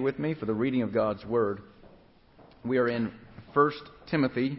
[0.00, 1.60] With me for the reading of God's Word.
[2.64, 3.12] We are in
[3.52, 3.72] 1
[4.06, 4.58] Timothy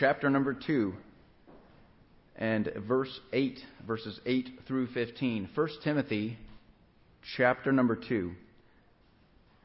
[0.00, 0.94] chapter number 2
[2.34, 5.48] and verse 8, verses 8 through 15.
[5.54, 6.38] 1 Timothy
[7.36, 8.32] chapter number 2,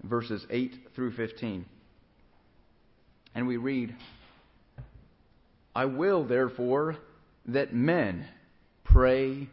[0.04, 1.66] verses 8 through 15.
[3.34, 3.96] And we read,
[5.76, 6.98] I will therefore
[7.48, 8.28] that men
[8.84, 9.50] pray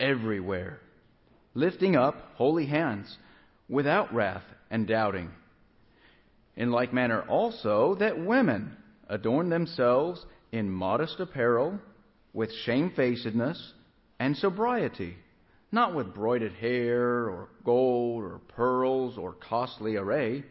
[0.00, 0.80] everywhere,
[1.52, 3.18] lifting up holy hands
[3.68, 4.42] without wrath
[4.72, 5.30] and doubting.
[6.56, 8.76] In like manner also that women
[9.08, 11.78] adorn themselves in modest apparel,
[12.32, 13.74] with shamefacedness
[14.18, 15.16] and sobriety,
[15.70, 20.42] not with broided hair or gold or pearls or costly array,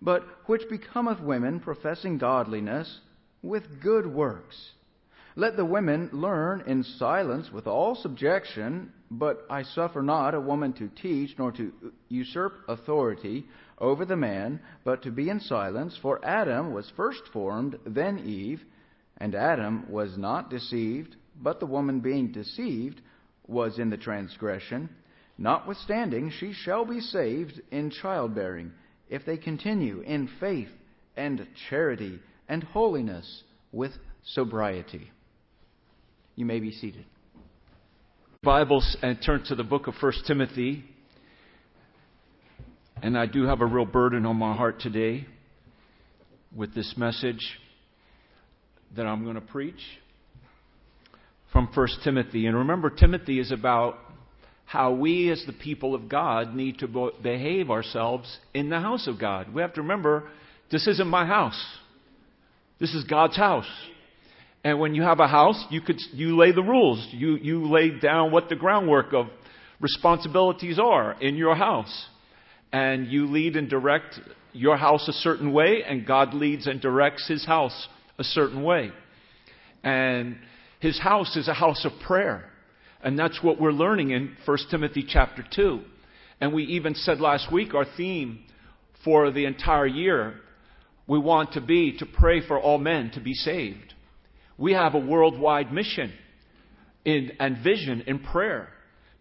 [0.00, 3.00] but which becometh women professing godliness
[3.42, 4.72] with good works.
[5.36, 10.72] Let the women learn in silence with all subjection, but I suffer not a woman
[10.74, 11.72] to teach nor to
[12.08, 13.46] usurp authority
[13.78, 15.96] over the man, but to be in silence.
[16.02, 18.60] For Adam was first formed, then Eve,
[19.18, 23.00] and Adam was not deceived, but the woman being deceived
[23.46, 24.88] was in the transgression.
[25.38, 28.72] Notwithstanding, she shall be saved in childbearing,
[29.08, 30.70] if they continue in faith
[31.16, 35.10] and charity and holiness with sobriety.
[36.36, 37.04] You may be seated.
[38.42, 40.84] Bibles and turn to the book of 1 Timothy.
[43.02, 45.26] And I do have a real burden on my heart today
[46.54, 47.58] with this message
[48.96, 49.80] that I'm going to preach
[51.52, 52.46] from 1 Timothy.
[52.46, 53.98] And remember, Timothy is about
[54.64, 59.18] how we as the people of God need to behave ourselves in the house of
[59.18, 59.52] God.
[59.52, 60.28] We have to remember
[60.70, 61.60] this isn't my house.
[62.78, 63.68] This is God's house.
[64.62, 67.06] And when you have a house, you could you lay the rules.
[67.12, 69.26] You you lay down what the groundwork of
[69.80, 72.08] responsibilities are in your house.
[72.72, 74.20] And you lead and direct
[74.52, 77.88] your house a certain way, and God leads and directs his house
[78.18, 78.90] a certain way.
[79.82, 80.36] And
[80.80, 82.50] his house is a house of prayer.
[83.02, 85.80] And that's what we're learning in 1 Timothy chapter 2.
[86.40, 88.40] And we even said last week our theme
[89.04, 90.34] for the entire year
[91.06, 93.94] we want to be to pray for all men to be saved.
[94.60, 96.12] We have a worldwide mission
[97.06, 98.68] in, and vision in prayer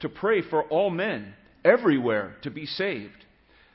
[0.01, 1.33] to pray for all men
[1.63, 3.25] everywhere to be saved.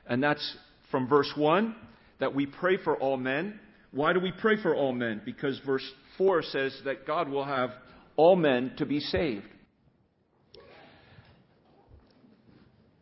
[0.07, 0.57] And that's
[0.91, 1.75] from verse 1
[2.21, 3.59] that we pray for all men.
[3.93, 5.23] Why do we pray for all men?
[5.25, 7.71] Because verse 4 says that God will have
[8.17, 9.47] all men to be saved.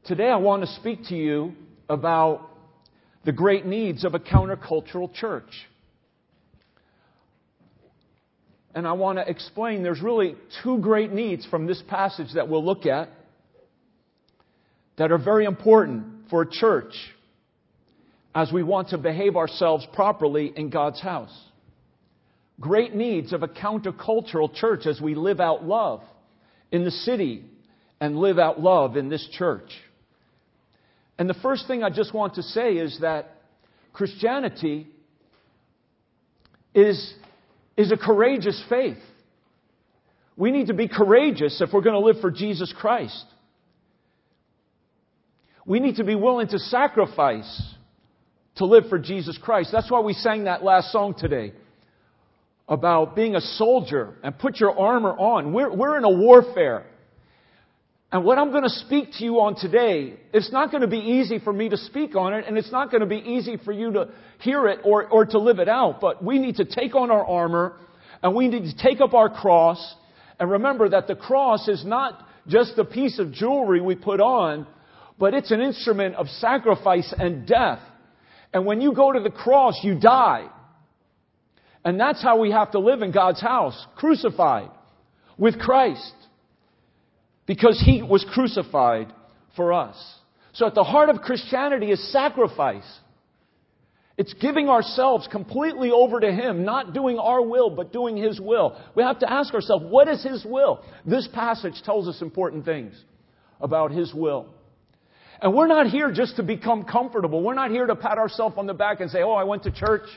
[0.04, 1.54] Today I want to speak to you
[1.88, 2.48] about
[3.24, 5.50] the great needs of a countercultural church.
[8.74, 12.64] And I want to explain there's really two great needs from this passage that we'll
[12.64, 13.10] look at
[14.96, 16.94] that are very important for a church
[18.34, 21.36] as we want to behave ourselves properly in God's house.
[22.60, 26.00] Great needs of a countercultural church as we live out love
[26.70, 27.44] in the city
[28.00, 29.70] and live out love in this church.
[31.18, 33.36] And the first thing I just want to say is that
[33.92, 34.86] Christianity
[36.74, 37.14] is,
[37.76, 38.98] is a courageous faith.
[40.36, 43.24] We need to be courageous if we're going to live for Jesus Christ.
[45.64, 47.74] We need to be willing to sacrifice
[48.56, 49.70] to live for Jesus Christ.
[49.72, 51.52] That's why we sang that last song today
[52.68, 55.52] about being a soldier and put your armor on.
[55.52, 56.86] We're, we're in a warfare.
[58.12, 60.98] And what I'm going to speak to you on today, it's not going to be
[60.98, 63.72] easy for me to speak on it, and it's not going to be easy for
[63.72, 65.98] you to hear it or, or to live it out.
[65.98, 67.78] But we need to take on our armor,
[68.22, 69.94] and we need to take up our cross,
[70.38, 74.66] and remember that the cross is not just a piece of jewelry we put on,
[75.18, 77.80] but it's an instrument of sacrifice and death.
[78.52, 80.50] And when you go to the cross, you die.
[81.82, 84.68] And that's how we have to live in God's house, crucified
[85.38, 86.12] with Christ
[87.52, 89.12] because he was crucified
[89.56, 89.94] for us.
[90.54, 92.90] So at the heart of Christianity is sacrifice.
[94.16, 98.80] It's giving ourselves completely over to Him, not doing our will, but doing His will.
[98.94, 100.82] We have to ask ourselves, what is His will?
[101.04, 102.94] This passage tells us important things
[103.60, 104.46] about His will.
[105.42, 107.42] And we're not here just to become comfortable.
[107.42, 109.70] We're not here to pat ourselves on the back and say, oh, I went to
[109.70, 110.08] church.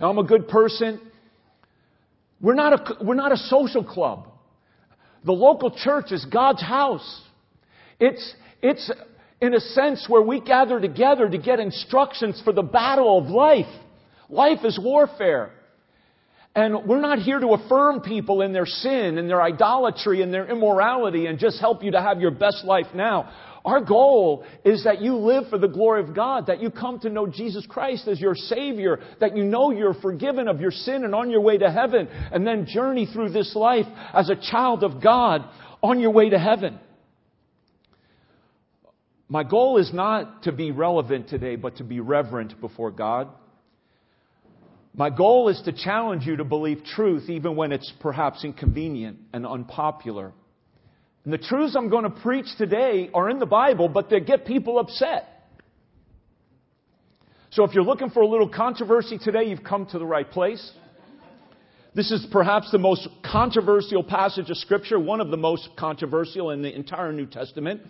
[0.00, 0.98] I'm a good person.
[2.40, 4.29] We're not a, we're not a social club.
[5.24, 7.22] The local church is God's house.
[7.98, 8.90] It's, it's
[9.40, 13.72] in a sense where we gather together to get instructions for the battle of life.
[14.28, 15.52] Life is warfare.
[16.54, 20.48] And we're not here to affirm people in their sin and their idolatry and their
[20.48, 23.30] immorality and just help you to have your best life now.
[23.64, 27.10] Our goal is that you live for the glory of God, that you come to
[27.10, 31.14] know Jesus Christ as your Savior, that you know you're forgiven of your sin and
[31.14, 35.02] on your way to heaven, and then journey through this life as a child of
[35.02, 35.44] God
[35.82, 36.78] on your way to heaven.
[39.28, 43.28] My goal is not to be relevant today, but to be reverent before God.
[44.94, 49.46] My goal is to challenge you to believe truth even when it's perhaps inconvenient and
[49.46, 50.32] unpopular.
[51.24, 54.46] And the truths I'm going to preach today are in the Bible, but they get
[54.46, 55.26] people upset.
[57.50, 60.72] So if you're looking for a little controversy today, you've come to the right place.
[61.94, 66.62] This is perhaps the most controversial passage of Scripture, one of the most controversial in
[66.62, 67.82] the entire New Testament.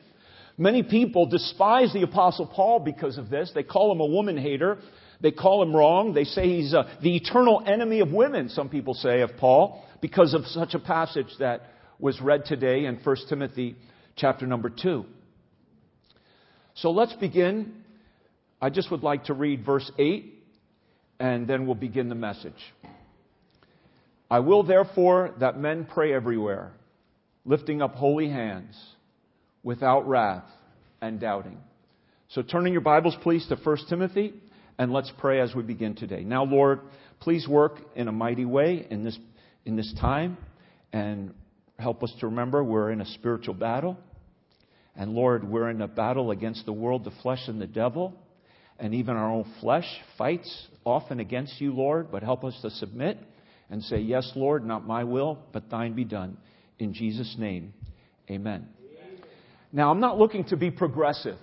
[0.57, 3.53] Many people despise the Apostle Paul because of this.
[3.55, 4.79] They call him a woman hater.
[5.21, 6.15] They call him wrong.
[6.15, 10.33] They say he's uh, the eternal enemy of women, some people say of Paul, because
[10.33, 11.61] of such a passage that
[12.01, 13.77] was read today in 1 Timothy
[14.17, 15.05] chapter number 2.
[16.75, 17.75] So let's begin.
[18.61, 20.35] I just would like to read verse 8
[21.19, 22.53] and then we'll begin the message.
[24.31, 26.73] I will therefore that men pray everywhere,
[27.45, 28.75] lifting up holy hands,
[29.63, 30.45] without wrath
[31.03, 31.59] and doubting.
[32.29, 34.33] So turn in your Bibles, please, to 1 Timothy,
[34.79, 36.23] and let's pray as we begin today.
[36.23, 36.81] Now, Lord,
[37.19, 39.19] please work in a mighty way in this,
[39.67, 40.39] in this time,
[40.93, 41.35] and
[41.81, 43.99] help us to remember we're in a spiritual battle.
[44.97, 48.15] And Lord, we're in a battle against the world, the flesh, and the devil.
[48.79, 49.87] And even our own flesh
[50.17, 53.19] fights often against you, Lord, but help us to submit
[53.71, 56.37] and say, Yes, Lord, not my will, but thine be done.
[56.79, 57.75] In Jesus' name,
[58.31, 58.69] amen.
[59.73, 61.37] Now, I'm not looking to be progressive.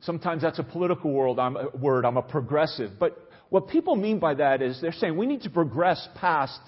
[0.00, 2.04] Sometimes that's a political world, I'm, a word.
[2.04, 2.92] I'm a progressive.
[2.98, 3.18] But
[3.50, 6.60] what people mean by that is they're saying we need to progress past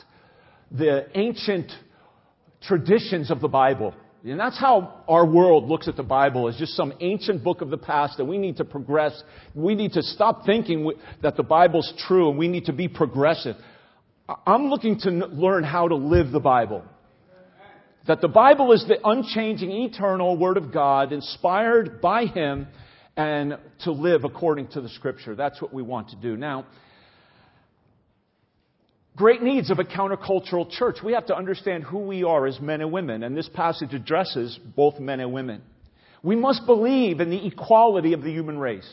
[0.71, 1.71] the ancient
[2.63, 3.95] traditions of the Bible.
[4.25, 7.71] And that's how our world looks at the Bible as just some ancient book of
[7.71, 9.23] the past that we need to progress.
[9.55, 10.91] We need to stop thinking
[11.23, 13.57] that the Bible's true and we need to be progressive.
[14.45, 16.85] I'm looking to learn how to live the Bible.
[18.09, 22.67] That the Bible is the unchanging, eternal Word of God, inspired by Him,
[23.17, 25.35] and to live according to the Scripture.
[25.35, 26.37] That's what we want to do.
[26.37, 26.67] Now,
[29.17, 30.99] great needs of a countercultural church.
[31.03, 34.59] We have to understand who we are as men and women, and this passage addresses
[34.77, 35.63] both men and women.
[36.23, 38.89] We must believe in the equality of the human race.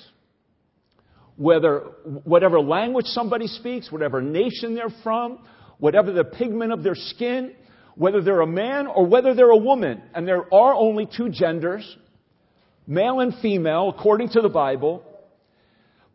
[1.35, 1.79] Whether,
[2.23, 5.39] whatever language somebody speaks, whatever nation they're from,
[5.79, 7.53] whatever the pigment of their skin,
[7.95, 11.97] whether they're a man or whether they're a woman, and there are only two genders,
[12.87, 15.03] male and female, according to the Bible,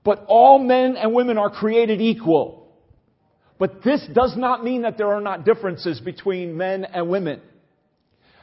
[0.05, 2.58] but all men and women are created equal.
[3.59, 7.41] But this does not mean that there are not differences between men and women.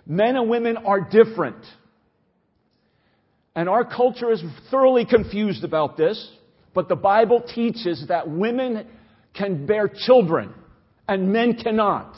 [0.05, 1.63] Men and women are different.
[3.55, 6.29] And our culture is thoroughly confused about this,
[6.73, 8.85] but the Bible teaches that women
[9.33, 10.53] can bear children
[11.07, 12.13] and men cannot.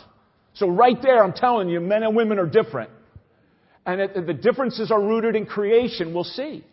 [0.55, 2.89] So right there, I'm telling you, men and women are different.
[3.85, 6.13] And the differences are rooted in creation.
[6.13, 6.65] We'll see.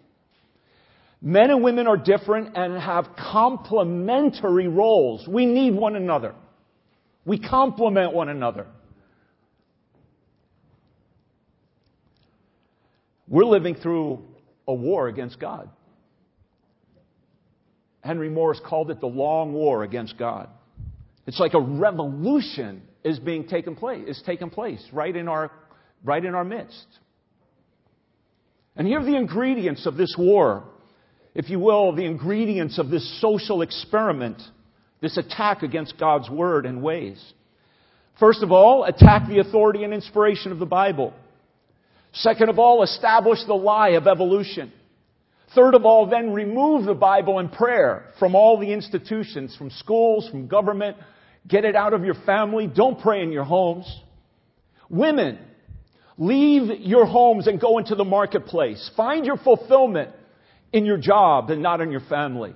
[1.26, 5.26] Men and women are different and have complementary roles.
[5.26, 6.34] We need one another.
[7.24, 8.66] We complement one another.
[13.26, 14.22] We're living through
[14.68, 15.70] a war against God.
[18.02, 20.50] Henry Morris called it the long war against God.
[21.26, 25.50] It's like a revolution is being taken place, is taking place right in our,
[26.04, 26.86] right in our midst.
[28.76, 30.64] And here are the ingredients of this war
[31.34, 34.40] if you will, the ingredients of this social experiment,
[35.00, 37.20] this attack against God's word and ways.
[38.20, 41.12] First of all, attack the authority and inspiration of the Bible.
[42.12, 44.72] Second of all, establish the lie of evolution.
[45.54, 50.28] Third of all, then remove the Bible and prayer from all the institutions, from schools,
[50.30, 50.96] from government.
[51.48, 52.68] Get it out of your family.
[52.68, 53.86] Don't pray in your homes.
[54.88, 55.38] Women,
[56.16, 58.90] leave your homes and go into the marketplace.
[58.96, 60.10] Find your fulfillment
[60.74, 62.52] in your job and not in your family.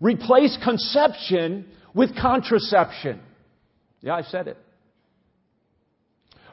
[0.00, 3.20] Replace conception with contraception.
[4.00, 4.56] Yeah, I said it.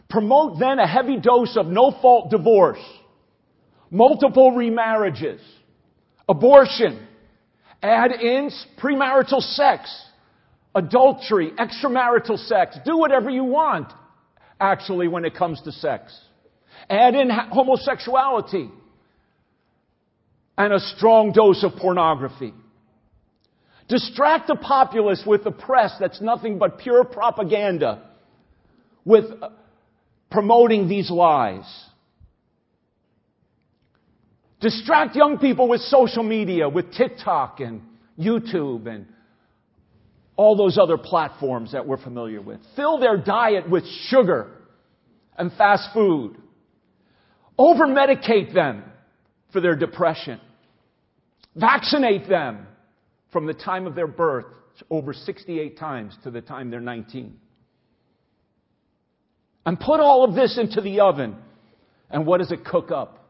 [0.09, 2.81] Promote then a heavy dose of no fault divorce,
[3.91, 5.39] multiple remarriages,
[6.27, 7.07] abortion,
[7.83, 8.49] add in
[8.81, 9.89] premarital sex,
[10.73, 12.77] adultery, extramarital sex.
[12.83, 13.93] Do whatever you want,
[14.59, 16.17] actually, when it comes to sex.
[16.89, 18.71] Add in homosexuality
[20.57, 22.53] and a strong dose of pornography.
[23.87, 28.03] Distract the populace with the press that's nothing but pure propaganda
[29.03, 29.49] with uh,
[30.29, 31.65] promoting these lies.
[34.61, 37.81] Distract young people with social media, with TikTok and
[38.17, 39.07] YouTube and
[40.35, 42.59] all those other platforms that we're familiar with.
[42.75, 44.51] Fill their diet with sugar
[45.37, 46.37] and fast food.
[47.57, 48.83] Over medicate them
[49.51, 50.39] for their depression.
[51.55, 52.65] Vaccinate them
[53.31, 54.45] from the time of their birth
[54.89, 57.37] over 68 times to the time they're 19.
[59.65, 61.35] And put all of this into the oven.
[62.09, 63.29] And what does it cook up?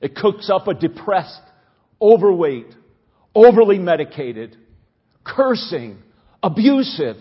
[0.00, 1.40] It cooks up a depressed,
[2.00, 2.74] overweight,
[3.34, 4.56] overly medicated,
[5.24, 5.98] cursing,
[6.42, 7.16] abusive,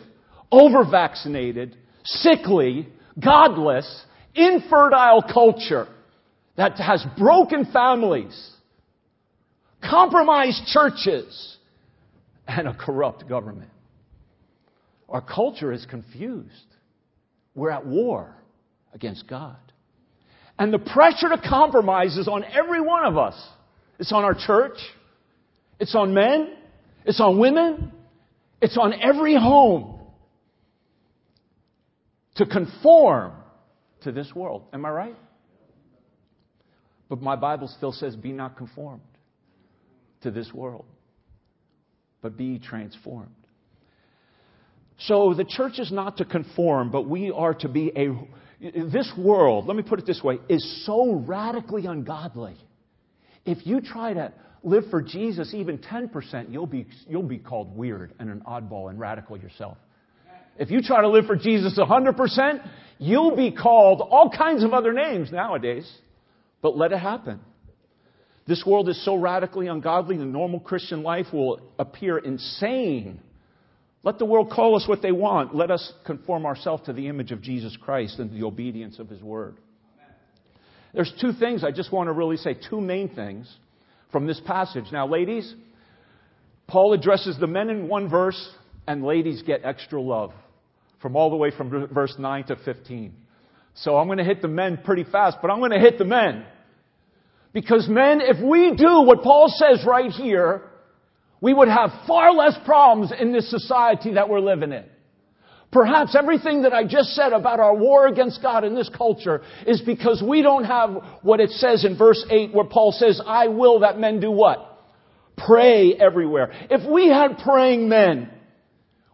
[0.52, 5.88] over vaccinated, sickly, godless, infertile culture
[6.56, 8.52] that has broken families,
[9.82, 11.58] compromised churches,
[12.48, 13.70] and a corrupt government.
[15.10, 16.50] Our culture is confused.
[17.56, 18.36] We're at war
[18.94, 19.58] against God.
[20.58, 23.36] And the pressure to compromise is on every one of us.
[24.00, 24.78] It's on our church.
[25.80, 26.54] It's on men.
[27.06, 27.92] It's on women.
[28.62, 30.00] It's on every home
[32.36, 33.34] to conform
[34.02, 34.64] to this world.
[34.74, 35.16] Am I right?
[37.10, 39.02] But my Bible still says, be not conformed
[40.22, 40.86] to this world,
[42.22, 43.30] but be transformed.
[45.00, 48.10] So the church is not to conform, but we are to be a.
[48.62, 52.56] This world, let me put it this way, is so radically ungodly.
[53.46, 54.32] If you try to
[54.64, 58.98] live for Jesus even 10%, you'll be, you'll be called weird and an oddball and
[58.98, 59.78] radical yourself.
[60.58, 62.70] If you try to live for Jesus 100%,
[63.00, 65.92] you'll be called all kinds of other names nowadays.
[66.64, 67.40] But let it happen.
[68.48, 73.20] This world is so radically ungodly, the normal Christian life will appear insane
[74.04, 75.56] let the world call us what they want.
[75.56, 79.22] Let us conform ourselves to the image of Jesus Christ and the obedience of His
[79.22, 79.56] Word.
[80.94, 83.52] There's two things I just want to really say, two main things
[84.12, 84.86] from this passage.
[84.92, 85.56] Now, ladies,
[86.68, 88.52] Paul addresses the men in one verse,
[88.86, 90.34] and ladies get extra love
[91.02, 93.14] from all the way from verse 9 to 15.
[93.76, 96.06] So I'm going to hit the men pretty fast, but I'm going to hit the
[96.06, 96.46] men.
[97.54, 100.64] Because men, if we do what Paul says right here,
[101.40, 104.86] we would have far less problems in this society that we're living in.
[105.72, 109.82] Perhaps everything that I just said about our war against God in this culture is
[109.82, 113.80] because we don't have what it says in verse 8 where Paul says, I will
[113.80, 114.70] that men do what?
[115.36, 116.52] Pray everywhere.
[116.70, 118.30] If we had praying men,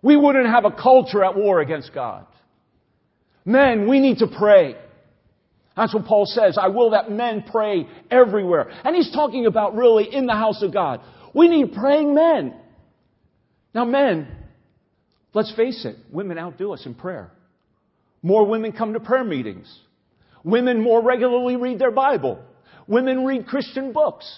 [0.01, 2.25] we wouldn't have a culture at war against God.
[3.46, 4.75] Men, we need to pray.
[5.79, 6.57] That's what Paul says.
[6.62, 8.69] I will that men pray everywhere.
[8.83, 11.00] And he's talking about really in the house of God.
[11.33, 12.53] We need praying men.
[13.74, 14.27] Now, men,
[15.33, 17.31] let's face it, women outdo us in prayer.
[18.21, 19.74] More women come to prayer meetings.
[20.43, 22.43] Women more regularly read their Bible.
[22.86, 24.29] Women read Christian books.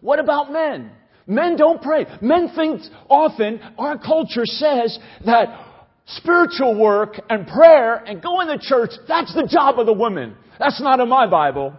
[0.00, 0.90] What about men?
[1.28, 2.06] Men don't pray.
[2.20, 5.64] Men think often, our culture says that
[6.06, 10.34] spiritual work and prayer and going to church, that's the job of the woman.
[10.58, 11.74] That's not in my Bible.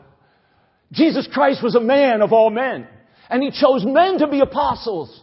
[0.91, 2.87] Jesus Christ was a man of all men.
[3.29, 5.21] And he chose men to be apostles.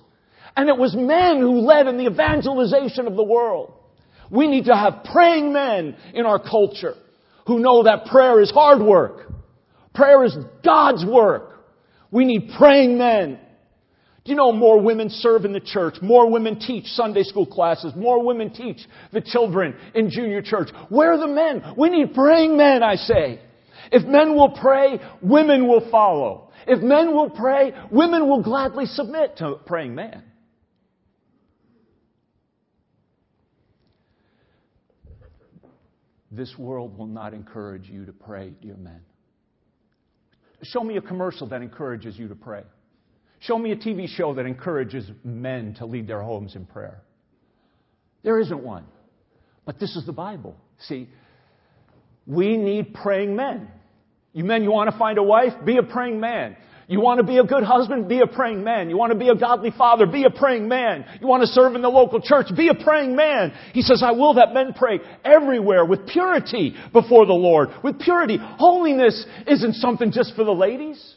[0.56, 3.72] And it was men who led in the evangelization of the world.
[4.30, 6.94] We need to have praying men in our culture
[7.46, 9.32] who know that prayer is hard work.
[9.94, 11.64] Prayer is God's work.
[12.10, 13.38] We need praying men.
[14.24, 15.96] Do you know more women serve in the church?
[16.02, 17.92] More women teach Sunday school classes.
[17.94, 18.78] More women teach
[19.12, 20.68] the children in junior church.
[20.88, 21.74] Where are the men?
[21.78, 23.40] We need praying men, I say.
[23.92, 26.50] If men will pray, women will follow.
[26.66, 30.22] If men will pray, women will gladly submit to praying man.
[36.30, 39.00] This world will not encourage you to pray, dear men.
[40.62, 42.64] Show me a commercial that encourages you to pray.
[43.40, 47.02] Show me a TV show that encourages men to lead their homes in prayer.
[48.22, 48.84] There isn't one.
[49.64, 50.56] But this is the Bible.
[50.80, 51.08] See,
[52.26, 53.68] we need praying men.
[54.36, 55.54] You men, you want to find a wife?
[55.64, 56.58] Be a praying man.
[56.88, 58.06] You want to be a good husband?
[58.06, 58.90] Be a praying man.
[58.90, 60.04] You want to be a godly father?
[60.04, 61.06] Be a praying man.
[61.22, 62.48] You want to serve in the local church?
[62.54, 63.54] Be a praying man.
[63.72, 67.70] He says, I will that men pray everywhere with purity before the Lord.
[67.82, 68.36] With purity.
[68.38, 71.14] Holiness isn't something just for the ladies.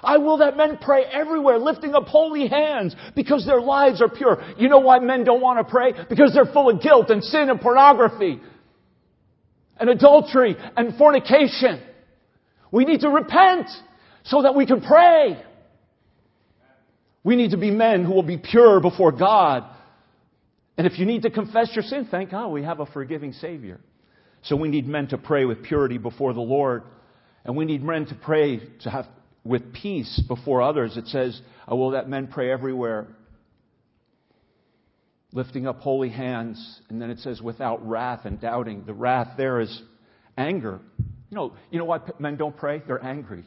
[0.00, 4.40] I will that men pray everywhere, lifting up holy hands because their lives are pure.
[4.56, 5.94] You know why men don't want to pray?
[6.08, 8.40] Because they're full of guilt and sin and pornography
[9.80, 11.82] and adultery and fornication.
[12.76, 13.70] We need to repent
[14.24, 15.42] so that we can pray.
[17.24, 19.64] We need to be men who will be pure before God.
[20.76, 23.80] And if you need to confess your sin, thank God we have a forgiving Savior.
[24.42, 26.82] So we need men to pray with purity before the Lord.
[27.46, 29.06] And we need men to pray to have
[29.42, 30.98] with peace before others.
[30.98, 33.06] It says, I will that men pray everywhere,
[35.32, 36.82] lifting up holy hands.
[36.90, 38.84] And then it says, without wrath and doubting.
[38.84, 39.80] The wrath there is
[40.36, 40.80] anger.
[41.30, 42.82] You know, you know why men don't pray?
[42.86, 43.44] They're angry.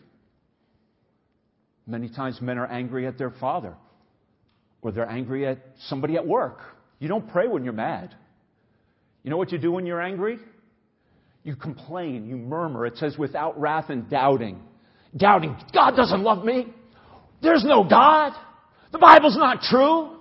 [1.88, 3.76] Many times men are angry at their father,
[4.82, 6.60] or they're angry at somebody at work.
[7.00, 8.14] You don't pray when you're mad.
[9.24, 10.40] You know what you do when you're angry?
[11.44, 12.86] You complain, you murmur.
[12.86, 14.62] It says without wrath and doubting.
[15.16, 16.68] Doubting, God doesn't love me.
[17.42, 18.34] There's no God.
[18.92, 20.18] The Bible's not true.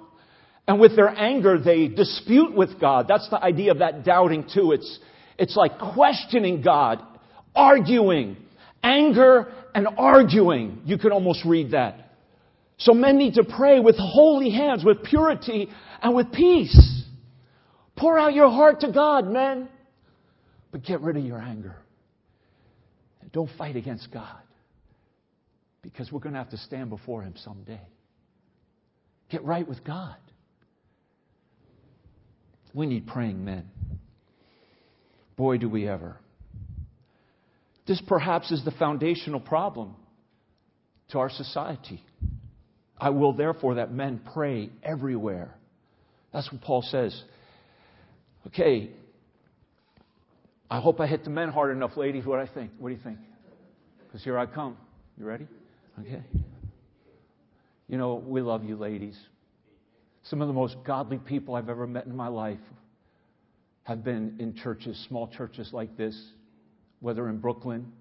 [0.67, 3.07] And with their anger, they dispute with God.
[3.09, 4.73] That's the idea of that doubting too.
[4.73, 4.99] It's,
[5.39, 7.03] it's like questioning God,
[7.55, 8.37] arguing,
[8.83, 10.83] anger and arguing.
[10.85, 12.09] You could almost read that.
[12.79, 15.69] So men need to pray with holy hands, with purity
[16.01, 17.05] and with peace.
[17.97, 19.69] Pour out your heart to God, men.
[20.71, 21.77] But get rid of your anger.
[23.21, 24.39] And don't fight against God.
[25.83, 27.81] Because we're going to have to stand before Him someday.
[29.31, 30.17] Get right with God.
[32.75, 33.69] We need praying men.
[35.37, 36.19] Boy, do we ever.
[37.89, 39.97] This perhaps is the foundational problem
[41.11, 42.05] to our society.
[43.01, 45.57] I will therefore that men pray everywhere.
[46.33, 47.19] That's what Paul says.
[48.49, 48.91] Okay,
[50.71, 52.27] I hope I hit the men hard enough, ladies.
[52.27, 52.73] What I think?
[52.79, 53.19] What do you think?
[54.07, 54.77] Because here I come.
[55.17, 55.47] You ready?
[56.01, 56.23] Okay.
[57.89, 59.19] You know, we love you, ladies.
[60.25, 62.59] Some of the most godly people I've ever met in my life
[63.85, 66.15] have been in churches, small churches like this,
[67.01, 67.93] whether in Brooklyn,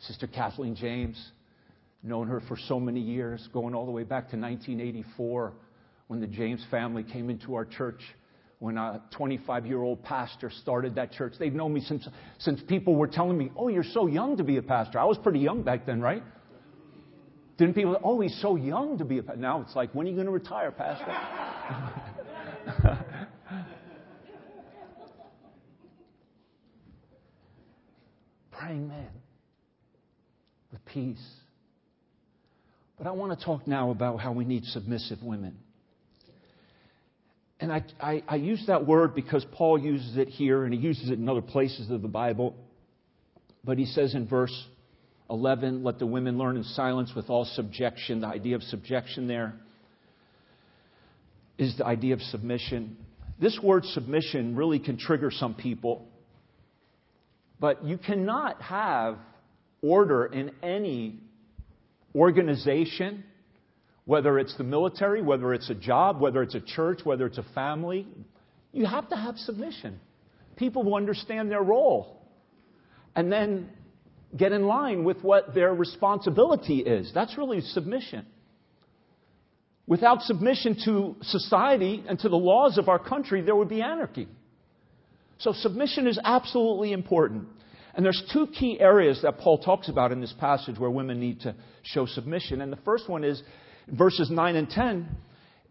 [0.00, 1.32] Sister Kathleen James,
[2.02, 5.52] known her for so many years, going all the way back to 1984
[6.08, 8.00] when the James family came into our church.
[8.58, 12.96] When a 25 year old pastor started that church, they've known me since, since people
[12.96, 14.98] were telling me, Oh, you're so young to be a pastor.
[14.98, 16.22] I was pretty young back then, right?
[17.58, 19.40] Didn't people, oh, he's so young to be a pastor.
[19.40, 21.06] Now it's like, when are you going to retire, Pastor?
[28.66, 29.06] Praying men
[30.72, 31.24] with peace.
[32.98, 35.56] But I want to talk now about how we need submissive women.
[37.60, 41.10] And I, I, I, use that word because Paul uses it here and he uses
[41.10, 42.56] it in other places of the Bible.
[43.62, 44.66] But he says in verse
[45.30, 48.22] 11, let the women learn in silence with all subjection.
[48.22, 49.54] The idea of subjection there
[51.56, 52.96] is the idea of submission.
[53.40, 56.08] This word submission really can trigger some people.
[57.58, 59.18] But you cannot have
[59.82, 61.20] order in any
[62.14, 63.24] organization,
[64.04, 67.46] whether it's the military, whether it's a job, whether it's a church, whether it's a
[67.54, 68.06] family.
[68.72, 70.00] You have to have submission.
[70.56, 72.22] People who understand their role.
[73.14, 73.70] And then
[74.36, 77.10] get in line with what their responsibility is.
[77.14, 78.26] That's really submission.
[79.86, 84.28] Without submission to society and to the laws of our country, there would be anarchy.
[85.38, 87.48] So submission is absolutely important.
[87.94, 91.40] And there's two key areas that Paul talks about in this passage where women need
[91.40, 92.60] to show submission.
[92.60, 93.42] And the first one is
[93.88, 95.08] verses 9 and 10.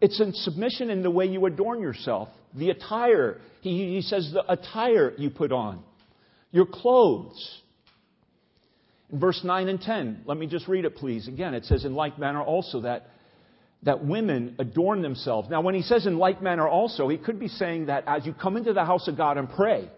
[0.00, 2.28] It's in submission in the way you adorn yourself.
[2.54, 3.40] The attire.
[3.60, 5.82] He, he says the attire you put on.
[6.50, 7.60] Your clothes.
[9.10, 11.28] In verse 9 and 10, let me just read it, please.
[11.28, 13.06] Again, it says, In like manner also that,
[13.82, 15.48] that women adorn themselves.
[15.48, 18.32] Now, when he says in like manner also, he could be saying that as you
[18.32, 19.88] come into the house of God and pray,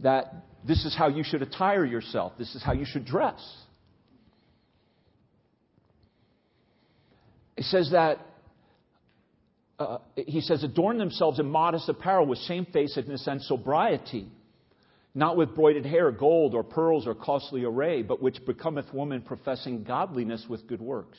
[0.00, 0.34] that
[0.66, 3.40] this is how you should attire yourself, this is how you should dress.
[7.56, 8.18] It says that
[9.78, 14.28] uh, he says, adorn themselves in modest apparel with shamefacedness and sobriety
[15.14, 19.84] not with broided hair, gold, or pearls, or costly array, but which becometh woman professing
[19.84, 21.18] godliness with good works.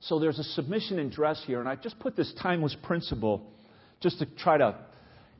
[0.00, 3.42] So there's a submission in dress here, and I just put this timeless principle
[4.00, 4.76] just to try to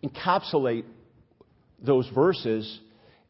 [0.03, 0.85] encapsulate
[1.85, 2.81] those verses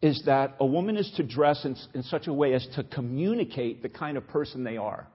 [0.03, 3.83] is that a woman is to dress in, in such a way as to communicate
[3.83, 5.07] the kind of person they are.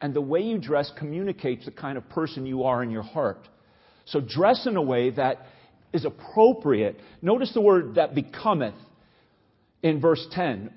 [0.00, 3.48] And the way you dress communicates the kind of person you are in your heart.
[4.04, 5.46] So dress in a way that
[5.92, 7.00] is appropriate.
[7.22, 8.74] Notice the word that becometh
[9.82, 10.72] in verse 10,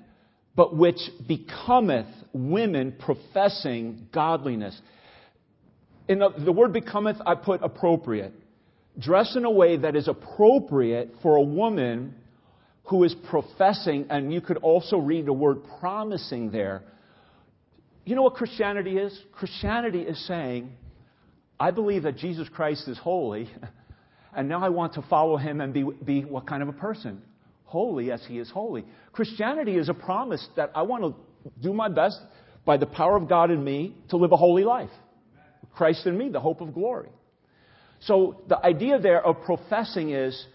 [0.54, 4.78] but which becometh women professing godliness.
[6.08, 8.32] In the, the word becometh, I put appropriate.
[8.98, 12.14] Dress in a way that is appropriate for a woman
[12.84, 16.82] who is professing, and you could also read the word promising there.
[18.04, 19.18] You know what Christianity is?
[19.32, 20.72] Christianity is saying,
[21.58, 23.48] I believe that Jesus Christ is holy.
[24.34, 27.20] And now I want to follow him and be, be what kind of a person?
[27.72, 28.84] Holy as he is holy.
[29.12, 32.20] Christianity is a promise that I want to do my best
[32.66, 34.90] by the power of God in me to live a holy life.
[35.74, 37.08] Christ in me, the hope of glory.
[38.00, 40.46] So the idea there of professing is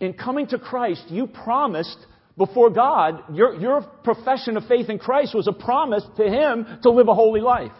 [0.00, 1.98] in coming to Christ, you promised
[2.38, 6.90] before God, your, your profession of faith in Christ was a promise to Him to
[6.90, 7.70] live a holy life.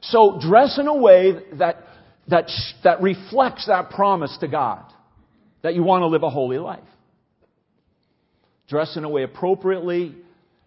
[0.00, 1.84] So dress in a way that,
[2.28, 2.50] that,
[2.84, 4.84] that reflects that promise to God,
[5.60, 6.88] that you want to live a holy life.
[8.68, 10.14] Dress in a way appropriately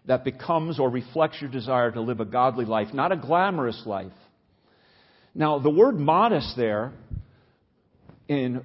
[0.06, 4.12] that becomes or reflects your desire to live a godly life, not a glamorous life.
[5.34, 6.92] Now, the word modest there
[8.28, 8.64] in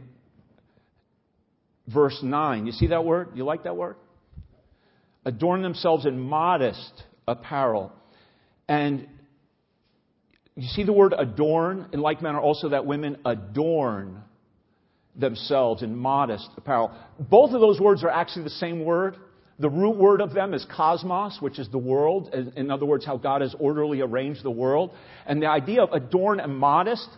[1.87, 3.29] verse 9, you see that word?
[3.35, 3.95] You like that word?
[5.23, 7.93] Adorn themselves in modest apparel.
[8.67, 9.07] And
[10.55, 11.89] you see the word adorn?
[11.93, 14.23] In like manner, also that women adorn
[15.15, 16.91] themselves in modest apparel.
[17.19, 19.17] Both of those words are actually the same word.
[19.59, 22.33] The root word of them is cosmos, which is the world.
[22.55, 24.91] In other words, how God has orderly arranged the world.
[25.25, 27.09] And the idea of adorn and modest,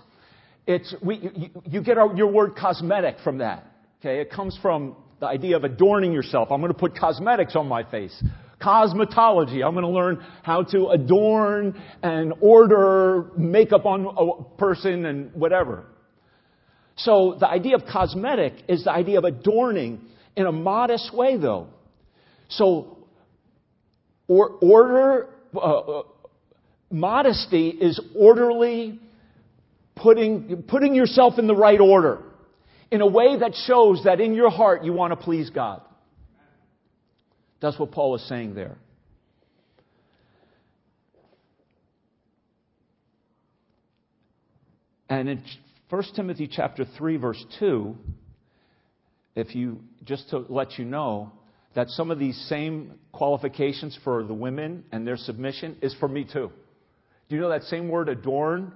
[0.65, 3.65] it's, we, you, you get our, your word cosmetic from that.
[3.99, 6.49] Okay, it comes from the idea of adorning yourself.
[6.49, 8.23] I'm going to put cosmetics on my face.
[8.62, 9.65] Cosmetology.
[9.65, 15.84] I'm going to learn how to adorn and order makeup on a person and whatever.
[16.95, 20.02] So the idea of cosmetic is the idea of adorning
[20.38, 21.67] in a modest way, though.
[22.49, 22.97] So,
[24.27, 26.03] or, order, uh, uh,
[26.91, 28.99] modesty is orderly,
[29.95, 32.19] putting, putting yourself in the right order
[32.91, 35.81] in a way that shows that in your heart you want to please God.
[37.62, 38.77] That's what Paul is saying there.
[45.09, 45.43] And in
[45.89, 47.95] 1 Timothy chapter 3 verse 2,
[49.35, 51.31] if you just to let you know,
[51.75, 56.23] that some of these same qualifications for the women and their submission is for me
[56.23, 56.51] too.
[57.27, 58.73] Do you know that same word adorn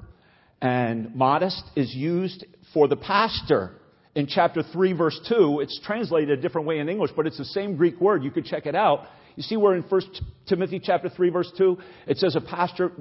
[0.62, 3.76] and modest is used for the pastor
[4.16, 5.60] in chapter 3 verse 2.
[5.62, 8.24] It's translated a different way in English, but it's the same Greek word.
[8.24, 9.08] You could check it out.
[9.36, 10.02] You see where in 1
[10.48, 11.78] Timothy chapter 3 verse 2
[12.08, 12.92] it says a pastor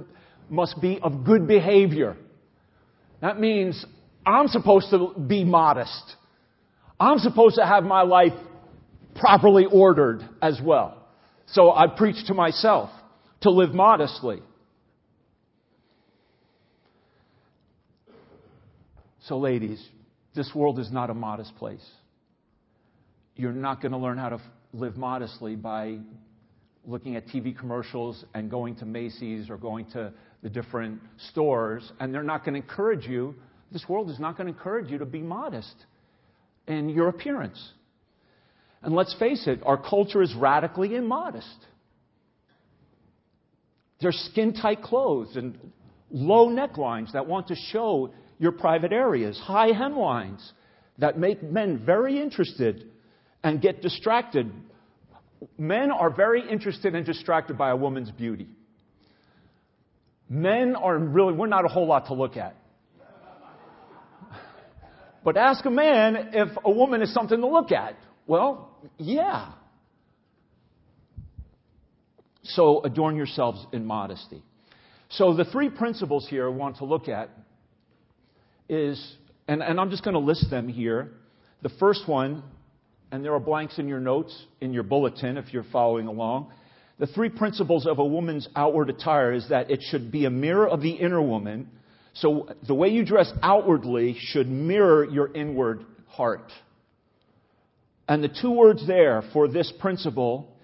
[0.48, 2.16] must be of good behavior.
[3.20, 3.85] That means
[4.24, 6.16] I'm supposed to be modest.
[6.98, 8.33] I'm supposed to have my life
[9.14, 10.98] properly ordered as well.
[11.46, 12.90] So I preach to myself
[13.42, 14.40] to live modestly.
[19.27, 19.85] So, ladies,
[20.35, 21.85] this world is not a modest place.
[23.37, 24.40] You're not going to learn how to
[24.72, 25.98] live modestly by
[26.85, 32.12] looking at TV commercials and going to Macy's or going to the different stores, and
[32.12, 33.35] they're not going to encourage you.
[33.70, 35.75] This world is not going to encourage you to be modest
[36.66, 37.72] in your appearance.
[38.83, 41.66] And let's face it, our culture is radically immodest.
[44.01, 45.57] There's skin tight clothes and
[46.11, 50.42] low necklines that want to show your private areas, high hemlines
[50.99, 52.90] that make men very interested
[53.45, 54.51] and get distracted.
[55.57, 58.49] Men are very interested and distracted by a woman's beauty.
[60.29, 62.57] Men are really, we're not a whole lot to look at.
[65.25, 67.97] But ask a man if a woman is something to look at.
[68.26, 69.52] Well, yeah.
[72.44, 74.42] So adorn yourselves in modesty.
[75.11, 77.30] So the three principles here I want to look at
[78.68, 81.12] is, and, and I'm just going to list them here.
[81.62, 82.42] The first one,
[83.11, 86.50] and there are blanks in your notes in your bulletin if you're following along.
[86.98, 90.68] The three principles of a woman's outward attire is that it should be a mirror
[90.68, 91.68] of the inner woman.
[92.14, 96.50] So the way you dress outwardly should mirror your inward heart.
[98.12, 100.55] And the two words there for this principle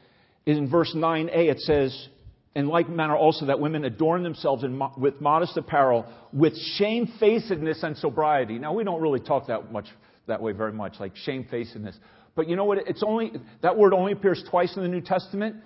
[0.44, 2.08] in verse 9a it says,
[2.54, 7.96] in like manner also that women adorn themselves mo- with modest apparel, with shamefacedness and
[7.96, 8.58] sobriety.
[8.58, 9.86] Now we don't really talk that much
[10.26, 11.96] that way very much, like shamefacedness.
[12.34, 12.86] But you know what?
[12.86, 13.32] It's only
[13.62, 15.56] that word only appears twice in the New Testament.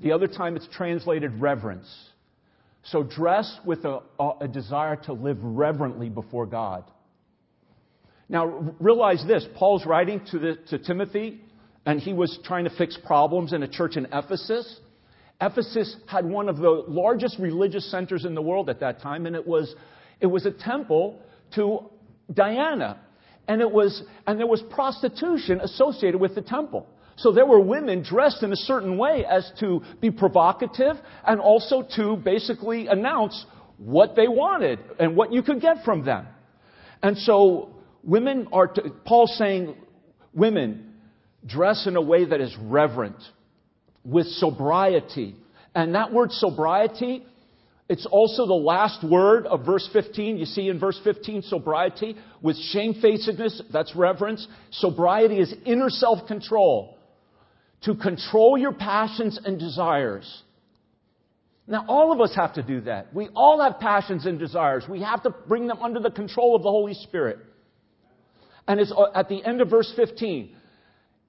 [0.00, 1.86] The other time it's translated reverence.
[2.82, 6.82] So dress with a, a, a desire to live reverently before God.
[8.28, 11.40] Now, realize this Paul's writing to, the, to Timothy,
[11.86, 14.80] and he was trying to fix problems in a church in Ephesus.
[15.40, 19.34] Ephesus had one of the largest religious centers in the world at that time, and
[19.34, 19.74] it was,
[20.20, 21.22] it was a temple
[21.54, 21.80] to
[22.32, 23.00] Diana.
[23.46, 26.86] And, it was, and there was prostitution associated with the temple.
[27.16, 31.82] So there were women dressed in a certain way as to be provocative and also
[31.96, 33.46] to basically announce
[33.78, 36.26] what they wanted and what you could get from them.
[37.02, 37.77] And so
[38.08, 39.76] women are, to, Paul's saying,
[40.32, 40.94] women,
[41.46, 43.22] dress in a way that is reverent,
[44.04, 45.36] with sobriety,
[45.74, 47.26] And that word sobriety,
[47.88, 50.38] it's also the last word of verse 15.
[50.38, 54.46] You see in verse 15, sobriety with shamefacedness, that's reverence.
[54.70, 56.96] Sobriety is inner self control.
[57.82, 60.42] To control your passions and desires.
[61.66, 63.14] Now, all of us have to do that.
[63.14, 64.84] We all have passions and desires.
[64.88, 67.38] We have to bring them under the control of the Holy Spirit.
[68.68, 70.54] And it's uh, at the end of verse 15.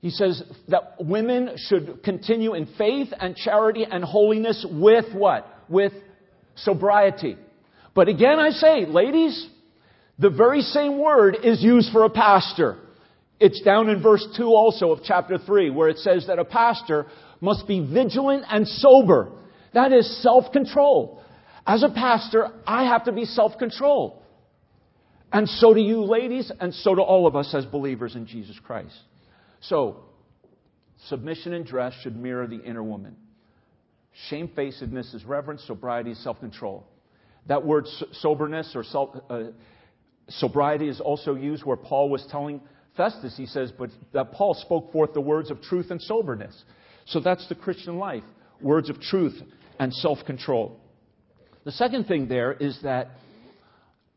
[0.02, 5.48] He says that women should continue in faith and charity and holiness with what?
[5.68, 5.94] With
[6.56, 7.38] sobriety.
[7.96, 9.50] But again, I say, ladies,
[10.18, 12.78] the very same word is used for a pastor.
[13.40, 17.08] It's down in verse 2 also of chapter 3, where it says that a pastor
[17.42, 19.32] must be vigilant and sober.
[19.74, 21.24] That is self control.
[21.66, 24.22] As a pastor, I have to be self controlled.
[25.32, 28.58] And so do you, ladies, and so do all of us as believers in Jesus
[28.64, 28.98] Christ.
[29.62, 29.98] So,
[31.08, 33.16] submission and dress should mirror the inner woman.
[34.30, 36.86] Shamefacedness is reverence, sobriety is self control.
[37.48, 39.44] That word soberness or self, uh,
[40.30, 42.62] sobriety is also used where Paul was telling
[42.98, 46.64] Festus, he says, but that Paul spoke forth the words of truth and soberness.
[47.06, 48.24] So that's the Christian life
[48.62, 49.40] words of truth
[49.80, 50.80] and self control.
[51.64, 53.10] The second thing there is that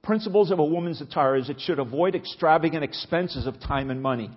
[0.02, 4.30] principles of a woman's attire is it should avoid extravagant expenses of time and money.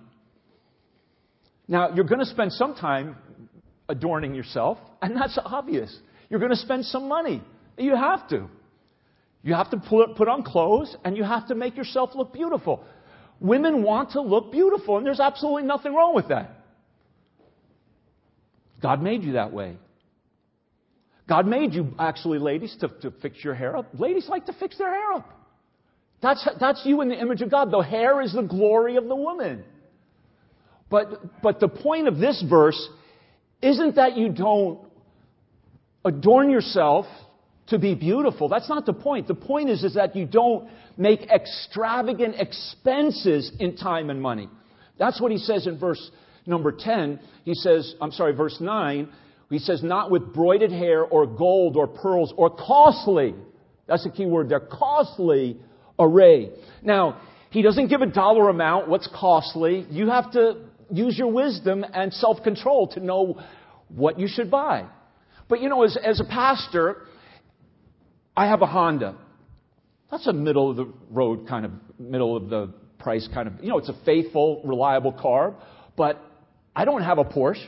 [1.68, 3.16] Now, you're going to spend some time
[3.90, 5.96] adorning yourself, and that's obvious.
[6.30, 7.42] You're going to spend some money.
[7.78, 8.48] You have to.
[9.42, 12.84] You have to put, on clothes, and you have to make yourself look beautiful.
[13.40, 16.52] Women want to look beautiful, and there's absolutely nothing wrong with that.
[18.82, 19.78] God made you that way.
[21.28, 23.88] God made you, actually, ladies, to, to fix your hair up.
[23.98, 25.45] Ladies like to fix their hair up.
[26.22, 27.72] That's, that's you in the image of God.
[27.72, 29.64] The hair is the glory of the woman.
[30.90, 32.90] But, but the point of this verse
[33.62, 34.80] isn't that you don't
[36.04, 37.06] adorn yourself
[37.68, 38.48] to be beautiful.
[38.48, 39.28] That's not the point.
[39.28, 44.50] The point is, is that you don't make extravagant expenses in time and money.
[45.00, 46.12] That's what he says in verse
[46.46, 47.20] number 10.
[47.44, 49.10] He says, I'm sorry, verse 9.
[49.50, 53.36] He says, not with broided hair or gold or pearls or costly.
[53.88, 54.60] That's the key word there.
[54.60, 55.58] Costly
[56.00, 56.50] array.
[56.82, 58.90] Now, he doesn't give a dollar amount.
[58.90, 59.86] What's costly?
[59.90, 63.42] You have to use your wisdom and self control to know
[63.90, 64.86] what you should buy.
[65.48, 67.04] But you know, as, as a pastor,
[68.36, 69.16] I have a Honda.
[70.12, 73.70] That's a middle of the road kind of, middle of the price kind of, you
[73.70, 75.56] know, it's a faithful, reliable car,
[75.96, 76.20] but
[76.76, 77.66] I don't have a Porsche.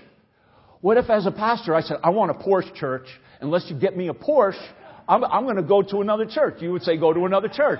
[0.81, 3.07] What if, as a pastor, I said, I want a Porsche church.
[3.39, 4.61] Unless you get me a Porsche,
[5.07, 6.55] I'm, I'm going to go to another church.
[6.59, 7.79] You would say, go to another church.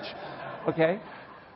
[0.68, 1.00] Okay?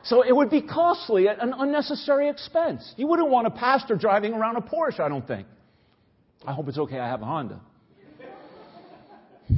[0.04, 2.92] So it would be costly, an unnecessary expense.
[2.96, 5.46] You wouldn't want a pastor driving around a Porsche, I don't think.
[6.44, 7.60] I hope it's okay I have a Honda.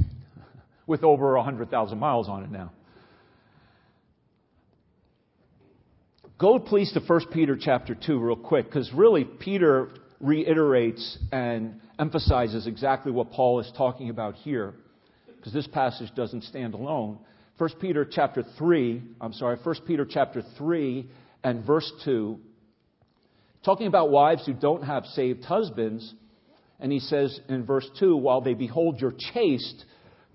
[0.87, 2.71] With over 100,000 miles on it now.
[6.37, 9.89] Go please to 1 Peter chapter 2 real quick, because really Peter
[10.19, 14.73] reiterates and emphasizes exactly what Paul is talking about here,
[15.37, 17.19] because this passage doesn't stand alone.
[17.57, 21.09] 1 Peter chapter 3, I'm sorry, 1 Peter chapter 3
[21.41, 22.37] and verse 2,
[23.63, 26.13] talking about wives who don't have saved husbands,
[26.81, 29.85] and he says in verse 2, while they behold your chaste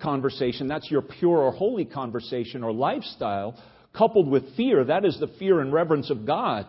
[0.01, 3.55] conversation, that's your pure or holy conversation or lifestyle,
[3.95, 6.67] coupled with fear, that is the fear and reverence of God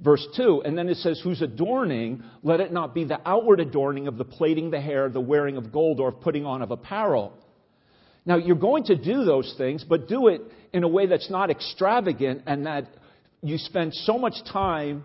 [0.00, 0.62] verse 2.
[0.64, 4.24] And then it says, Whose adorning, let it not be the outward adorning of the
[4.24, 7.32] plaiting the hair, the wearing of gold, or of putting on of apparel.
[8.26, 10.40] Now, you're going to do those things, but do it
[10.72, 12.86] in a way that's not extravagant and that
[13.42, 15.04] you spend so much time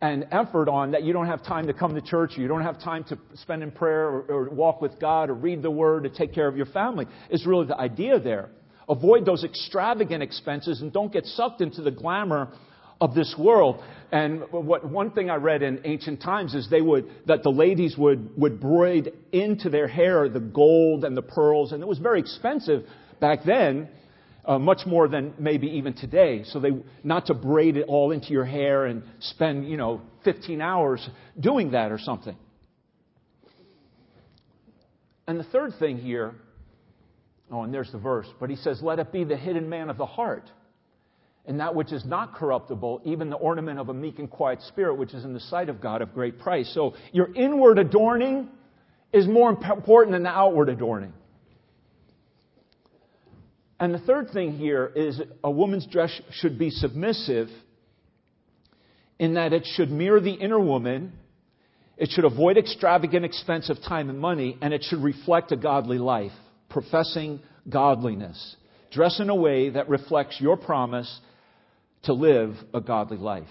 [0.00, 2.62] and effort on that you don't have time to come to church, or you don't
[2.62, 6.06] have time to spend in prayer or, or walk with God or read the Word
[6.06, 8.48] or take care of your family, is really the idea there.
[8.88, 12.52] Avoid those extravagant expenses and don't get sucked into the glamour
[13.00, 13.82] of this world.
[14.12, 17.96] And what, one thing I read in ancient times is they would, that the ladies
[17.96, 22.20] would, would braid into their hair the gold and the pearls, and it was very
[22.20, 22.84] expensive
[23.20, 23.88] back then,
[24.44, 26.42] uh, much more than maybe even today.
[26.44, 26.70] So they,
[27.04, 31.08] not to braid it all into your hair and spend, you know, 15 hours
[31.38, 32.36] doing that or something.
[35.28, 36.34] And the third thing here,
[37.52, 39.96] oh, and there's the verse, but he says, let it be the hidden man of
[39.96, 40.50] the heart
[41.50, 44.94] and that which is not corruptible, even the ornament of a meek and quiet spirit,
[44.94, 46.72] which is in the sight of God of great price.
[46.72, 48.48] So your inward adorning
[49.12, 51.12] is more important than the outward adorning.
[53.80, 57.48] And the third thing here is a woman's dress should be submissive
[59.18, 61.14] in that it should mirror the inner woman.
[61.96, 65.98] It should avoid extravagant expense of time and money, and it should reflect a godly
[65.98, 66.30] life,
[66.68, 68.54] professing godliness.
[68.92, 71.20] Dress in a way that reflects your promise
[72.04, 73.48] to live a godly life.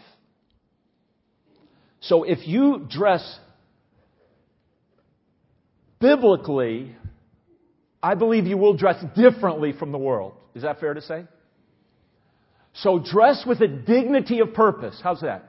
[2.02, 3.40] So if you dress
[6.00, 6.96] biblically,
[8.02, 10.34] I believe you will dress differently from the world.
[10.56, 11.26] Is that fair to say?
[12.74, 15.00] So dress with a dignity of purpose.
[15.04, 15.46] How's that?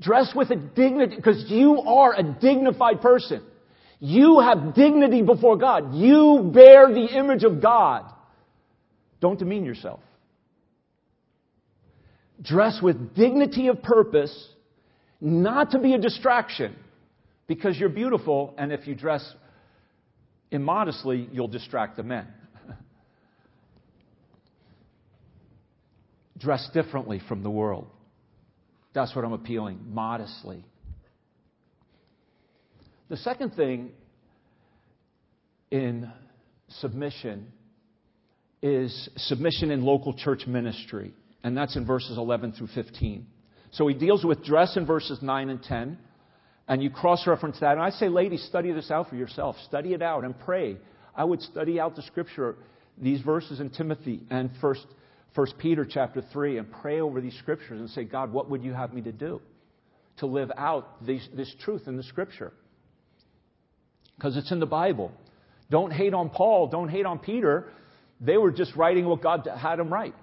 [0.00, 3.42] Dress with a dignity, because you are a dignified person.
[3.98, 5.94] You have dignity before God.
[5.94, 8.04] You bear the image of God.
[9.20, 10.00] Don't demean yourself.
[12.42, 14.48] Dress with dignity of purpose,
[15.20, 16.76] not to be a distraction,
[17.46, 19.34] because you're beautiful, and if you dress
[20.50, 22.26] immodestly, you'll distract the men.
[26.38, 27.86] Dress differently from the world.
[28.94, 30.64] That's what I'm appealing, modestly.
[33.08, 33.90] The second thing
[35.70, 36.10] in
[36.68, 37.52] submission
[38.62, 43.26] is submission in local church ministry, and that's in verses 11 through 15.
[43.70, 45.98] So he deals with dress in verses 9 and 10,
[46.66, 47.72] and you cross reference that.
[47.72, 49.56] And I say, ladies, study this out for yourself.
[49.66, 50.76] Study it out and pray.
[51.14, 52.56] I would study out the scripture,
[52.96, 54.86] these verses in Timothy and First,
[55.34, 58.72] First Peter chapter 3, and pray over these scriptures and say, God, what would you
[58.72, 59.40] have me to do
[60.18, 62.52] to live out these, this truth in the scripture?
[64.16, 65.12] Because it's in the Bible.
[65.70, 66.68] Don't hate on Paul.
[66.68, 67.70] Don't hate on Peter.
[68.20, 70.14] They were just writing what God had them write.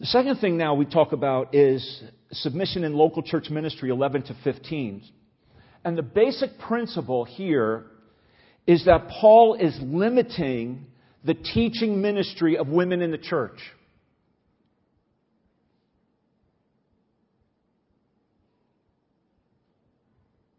[0.00, 4.36] The second thing now we talk about is submission in local church ministry 11 to
[4.44, 5.02] 15.
[5.84, 7.86] And the basic principle here
[8.64, 10.86] is that Paul is limiting
[11.24, 13.58] the teaching ministry of women in the church.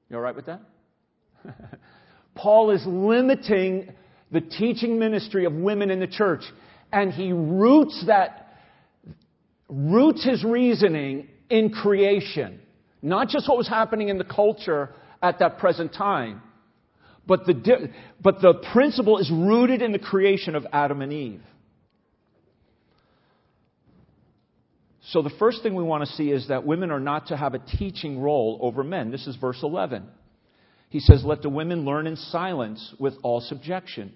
[0.10, 0.62] You all right with that?
[2.36, 3.94] Paul is limiting
[4.32, 6.42] the teaching ministry of women in the church,
[6.92, 8.49] and he roots that
[9.70, 12.60] roots his reasoning in creation.
[13.02, 14.90] Not just what was happening in the culture
[15.22, 16.42] at that present time,
[17.28, 17.90] but the,
[18.22, 21.42] but the principle is rooted in the creation of Adam and Eve.
[25.10, 27.56] So the first thing we want to see is that women are not to have
[27.56, 29.12] a teaching role over men.
[29.12, 30.06] This is verse 11.
[30.90, 34.14] He says, Let the women learn in silence with all subjection.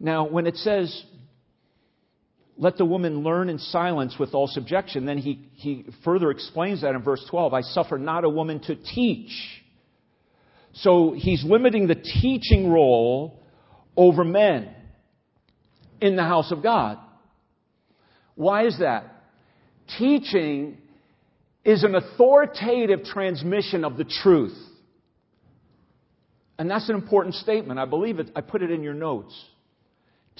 [0.00, 1.04] Now, when it says
[2.58, 5.06] let the woman learn in silence with all subjection.
[5.06, 8.74] Then he, he further explains that in verse 12 I suffer not a woman to
[8.74, 9.30] teach.
[10.74, 13.40] So he's limiting the teaching role
[13.96, 14.74] over men
[16.00, 16.98] in the house of God.
[18.34, 19.04] Why is that?
[19.98, 20.78] Teaching
[21.64, 24.56] is an authoritative transmission of the truth.
[26.58, 27.78] And that's an important statement.
[27.78, 28.30] I believe it.
[28.34, 29.34] I put it in your notes.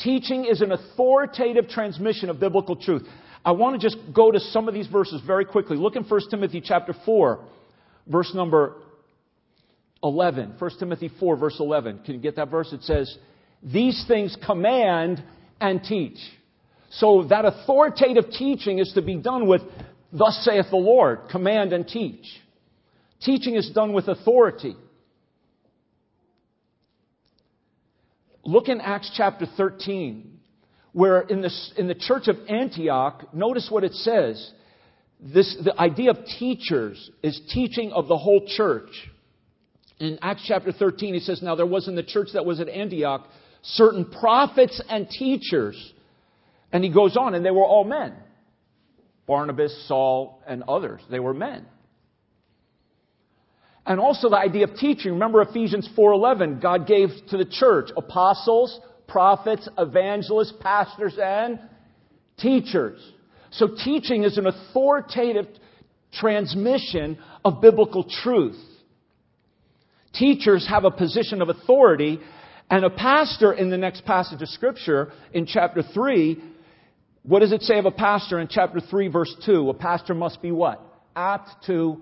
[0.03, 3.07] Teaching is an authoritative transmission of biblical truth.
[3.45, 5.77] I want to just go to some of these verses very quickly.
[5.77, 7.45] Look in 1 Timothy chapter 4,
[8.07, 8.77] verse number
[10.03, 10.55] 11.
[10.59, 12.01] 1 Timothy 4, verse 11.
[12.05, 12.73] Can you get that verse?
[12.73, 13.17] It says,
[13.63, 15.23] These things command
[15.61, 16.19] and teach.
[16.91, 19.63] So that authoritative teaching is to be done with,
[20.13, 22.25] Thus saith the Lord, command and teach.
[23.21, 24.77] Teaching is done with authority.
[28.45, 30.39] Look in Acts chapter 13,
[30.93, 34.53] where in the, in the church of Antioch, notice what it says.
[35.21, 38.91] This, the idea of teachers is teaching of the whole church.
[39.99, 42.69] In Acts chapter 13, he says, Now there was in the church that was at
[42.69, 43.27] Antioch
[43.63, 45.93] certain prophets and teachers.
[46.73, 48.15] And he goes on, and they were all men
[49.27, 51.01] Barnabas, Saul, and others.
[51.11, 51.67] They were men
[53.89, 55.13] and also the idea of teaching.
[55.13, 61.59] Remember Ephesians 4:11, God gave to the church apostles, prophets, evangelists, pastors and
[62.37, 63.01] teachers.
[63.51, 65.49] So teaching is an authoritative
[66.13, 68.61] transmission of biblical truth.
[70.13, 72.21] Teachers have a position of authority
[72.71, 76.43] and a pastor in the next passage of scripture in chapter 3
[77.25, 79.69] what does it say of a pastor in chapter 3 verse 2?
[79.69, 80.81] A pastor must be what?
[81.15, 82.01] Apt to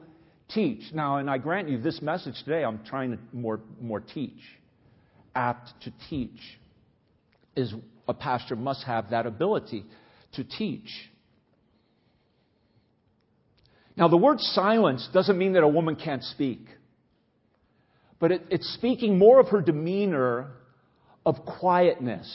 [0.49, 0.93] teach.
[0.93, 4.41] Now, and I grant you this message today, I'm trying to more, more teach.
[5.35, 6.41] Apt to teach
[7.55, 7.75] is
[8.09, 9.85] a pastor must have that ability
[10.35, 10.89] to teach.
[13.97, 16.61] Now, the word silence doesn't mean that a woman can't speak,
[18.19, 20.51] but it, it's speaking more of her demeanor
[21.25, 22.29] of quietness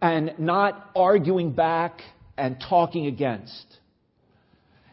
[0.00, 2.00] and not arguing back
[2.36, 3.66] and talking against.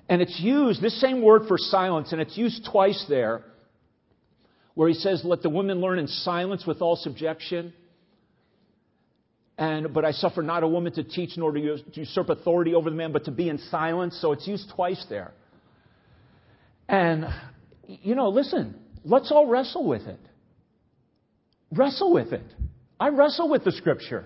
[0.09, 3.43] And it's used, this same word for silence, and it's used twice there,
[4.73, 7.73] where he says, Let the women learn in silence with all subjection.
[9.59, 12.95] And, but I suffer not a woman to teach nor to usurp authority over the
[12.95, 14.17] man, but to be in silence.
[14.19, 15.31] So it's used twice there.
[16.87, 17.25] And,
[17.85, 20.19] you know, listen, let's all wrestle with it.
[21.71, 22.45] Wrestle with it.
[22.99, 24.25] I wrestle with the scripture.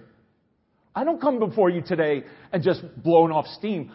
[0.95, 2.23] I don't come before you today
[2.53, 3.91] and just blown off steam.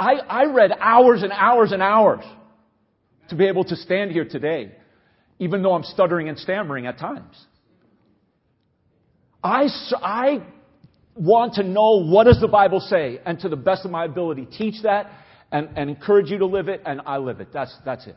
[0.00, 2.24] I, I read hours and hours and hours
[3.28, 4.72] to be able to stand here today,
[5.38, 7.36] even though I'm stuttering and stammering at times.
[9.44, 9.66] I,
[10.02, 10.42] I
[11.14, 14.46] want to know what does the Bible say, and to the best of my ability,
[14.46, 15.10] teach that
[15.52, 17.48] and, and encourage you to live it, and I live it.
[17.52, 18.16] That's, that's it.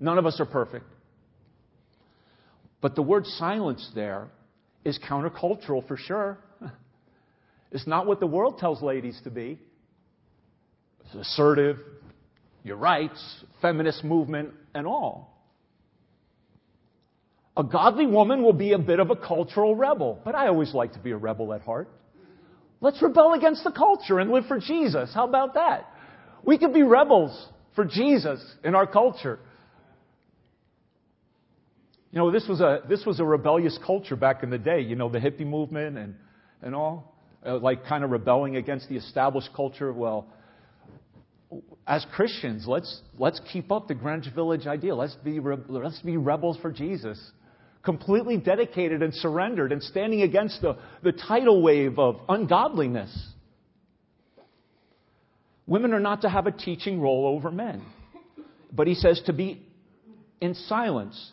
[0.00, 0.86] None of us are perfect.
[2.80, 4.28] But the word silence there
[4.86, 6.38] is countercultural for sure.
[7.70, 9.58] It's not what the world tells ladies to be.
[11.14, 11.78] Assertive,
[12.64, 15.34] your rights, feminist movement, and all.
[17.56, 20.92] A godly woman will be a bit of a cultural rebel, but I always like
[20.92, 21.88] to be a rebel at heart.
[22.80, 25.10] Let's rebel against the culture and live for Jesus.
[25.12, 25.92] How about that?
[26.44, 29.40] We could be rebels for Jesus in our culture.
[32.12, 34.94] You know, this was a, this was a rebellious culture back in the day, you
[34.94, 36.14] know, the hippie movement and,
[36.62, 39.92] and all, uh, like kind of rebelling against the established culture.
[39.92, 40.28] Well,
[41.86, 44.94] as Christians, let's, let's keep up the Greenwich Village idea.
[44.94, 47.18] Let's be, let's be rebels for Jesus
[47.88, 53.10] completely dedicated and surrendered and standing against the, the tidal wave of ungodliness.
[55.66, 57.82] Women are not to have a teaching role over men.
[58.72, 59.66] But he says to be
[60.40, 61.32] in silence.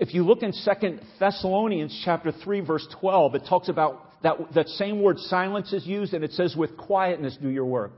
[0.00, 4.68] If you look in 2 Thessalonians chapter 3 verse 12, it talks about that, that
[4.70, 7.92] same word silence is used and it says with quietness do your work.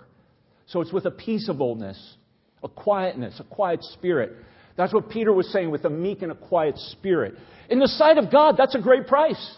[0.66, 2.16] So it's with a peaceableness,
[2.62, 4.32] a quietness, a quiet spirit.
[4.76, 7.34] That's what Peter was saying with a meek and a quiet spirit.
[7.70, 9.56] In the sight of God, that's a great price.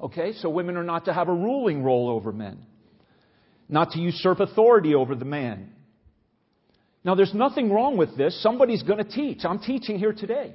[0.00, 2.58] Okay, so women are not to have a ruling role over men,
[3.68, 5.70] not to usurp authority over the man.
[7.04, 8.42] Now, there's nothing wrong with this.
[8.42, 9.44] Somebody's going to teach.
[9.44, 10.54] I'm teaching here today.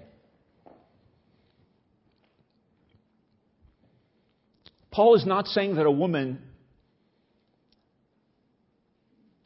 [4.92, 6.42] Paul is not saying that a woman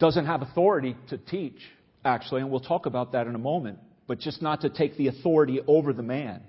[0.03, 1.55] doesn't have authority to teach
[2.03, 5.07] actually, and we'll talk about that in a moment, but just not to take the
[5.07, 6.43] authority over the man.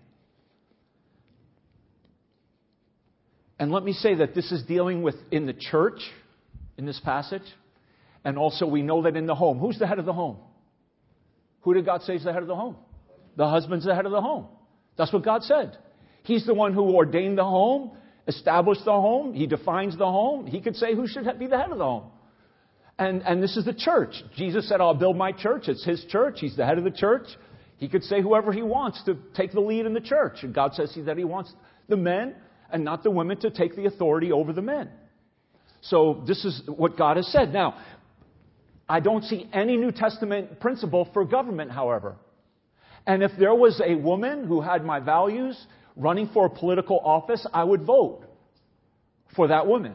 [3.61, 6.01] And let me say that this is dealing with in the church
[6.77, 7.45] in this passage,
[8.25, 9.61] and also we know that in the home.
[9.61, 10.39] Who's the head of the home?
[11.61, 12.75] Who did God say is the head of the home?
[13.37, 14.49] The husband's the head of the home.
[14.99, 15.79] That's what God said.
[16.25, 17.93] He's the one who ordained the home,
[18.27, 20.45] established the home, he defines the home.
[20.49, 22.11] He could say who should be the head of the home.
[22.99, 24.15] And, and this is the church.
[24.37, 25.69] Jesus said, I'll build my church.
[25.69, 26.37] It's his church.
[26.41, 27.27] He's the head of the church.
[27.77, 30.39] He could say whoever he wants to take the lead in the church.
[30.43, 31.53] And God says he that he wants
[31.89, 32.35] the men
[32.71, 34.91] and not the women to take the authority over the men.
[35.81, 37.53] So this is what God has said.
[37.53, 37.77] Now,
[38.89, 42.17] I don't see any New Testament principle for government, however.
[43.07, 45.59] And if there was a woman who had my values
[45.97, 48.25] running for a political office, I would vote
[49.37, 49.95] for that woman.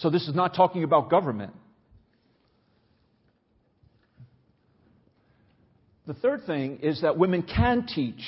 [0.00, 1.52] So this is not talking about government.
[6.06, 8.20] The third thing is that women can teach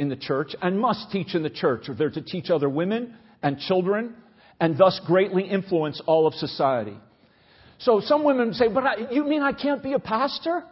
[0.00, 3.14] in the church and must teach in the church, or they're to teach other women
[3.40, 4.16] and children
[4.60, 6.96] and thus greatly influence all of society.
[7.78, 10.64] So some women say, But I, you mean I can't be a pastor?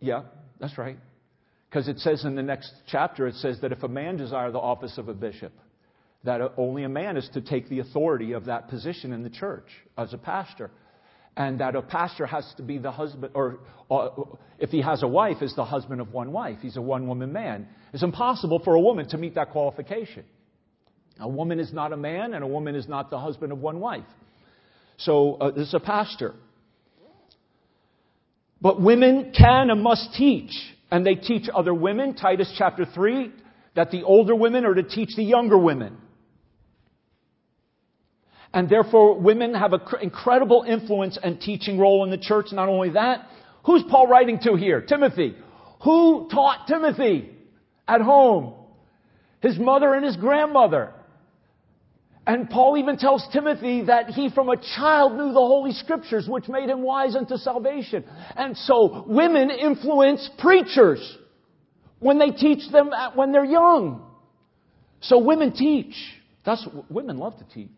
[0.00, 0.22] Yeah,
[0.58, 0.96] that's right.
[1.68, 4.58] Because it says in the next chapter, it says that if a man desire the
[4.58, 5.52] office of a bishop,
[6.24, 9.66] that only a man is to take the authority of that position in the church
[9.96, 10.70] as a pastor.
[11.36, 13.58] And that a pastor has to be the husband, or
[13.90, 14.08] uh,
[14.58, 16.58] if he has a wife, is the husband of one wife.
[16.62, 17.66] He's a one woman man.
[17.92, 20.24] It's impossible for a woman to meet that qualification.
[21.18, 23.80] A woman is not a man, and a woman is not the husband of one
[23.80, 24.04] wife.
[24.96, 26.34] So uh, this is a pastor.
[28.60, 30.52] But women can and must teach,
[30.90, 32.14] and they teach other women.
[32.14, 33.32] Titus chapter 3,
[33.74, 35.98] that the older women are to teach the younger women.
[38.54, 42.46] And therefore, women have an incredible influence and teaching role in the church.
[42.52, 43.26] Not only that,
[43.64, 44.80] who's Paul writing to here?
[44.80, 45.34] Timothy.
[45.82, 47.30] Who taught Timothy
[47.88, 48.54] at home?
[49.42, 50.94] His mother and his grandmother.
[52.28, 56.48] And Paul even tells Timothy that he from a child knew the Holy Scriptures, which
[56.48, 58.04] made him wise unto salvation.
[58.36, 61.18] And so women influence preachers
[61.98, 64.06] when they teach them when they're young.
[65.00, 65.94] So women teach.
[66.46, 67.68] That's, women love to teach.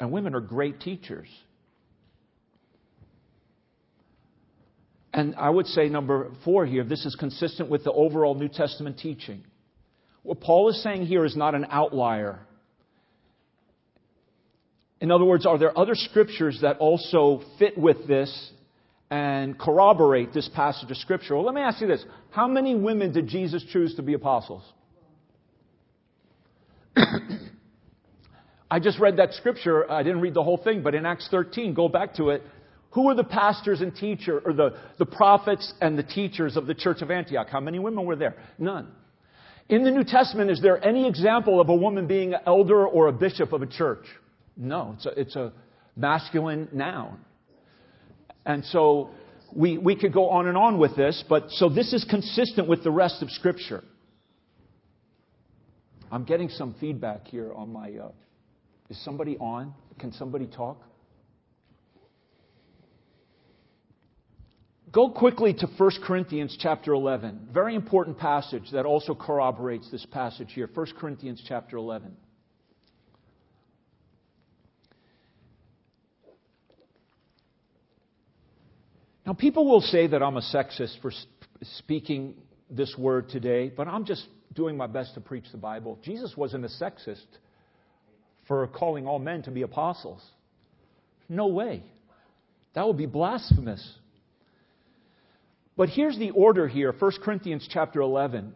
[0.00, 1.28] And women are great teachers.
[5.12, 8.98] And I would say, number four here, this is consistent with the overall New Testament
[8.98, 9.44] teaching.
[10.24, 12.40] What Paul is saying here is not an outlier.
[15.00, 18.52] In other words, are there other scriptures that also fit with this
[19.10, 21.36] and corroborate this passage of scripture?
[21.36, 22.04] Well, let me ask you this.
[22.30, 24.64] How many women did Jesus choose to be apostles?
[28.70, 29.90] I just read that scripture.
[29.90, 32.42] I didn't read the whole thing, but in Acts 13, go back to it.
[32.90, 36.74] Who were the pastors and teachers, or the, the prophets and the teachers of the
[36.74, 37.48] church of Antioch?
[37.50, 38.36] How many women were there?
[38.58, 38.88] None.
[39.68, 43.08] In the New Testament, is there any example of a woman being an elder or
[43.08, 44.04] a bishop of a church?
[44.56, 45.52] No, it's a, it's a
[45.96, 47.18] masculine noun.
[48.46, 49.10] And so
[49.54, 52.84] we, we could go on and on with this, but so this is consistent with
[52.84, 53.82] the rest of Scripture.
[56.12, 57.90] I'm getting some feedback here on my.
[57.90, 58.08] Uh,
[58.90, 59.74] is somebody on?
[59.98, 60.82] Can somebody talk?
[64.92, 67.48] Go quickly to 1 Corinthians chapter 11.
[67.52, 70.70] Very important passage that also corroborates this passage here.
[70.72, 72.16] 1 Corinthians chapter 11.
[79.26, 81.10] Now, people will say that I'm a sexist for
[81.78, 82.34] speaking
[82.70, 85.98] this word today, but I'm just doing my best to preach the Bible.
[86.04, 87.26] Jesus wasn't a sexist
[88.46, 90.22] for calling all men to be apostles.
[91.28, 91.82] No way.
[92.74, 93.98] That would be blasphemous.
[95.76, 98.54] But here's the order here 1 Corinthians chapter 11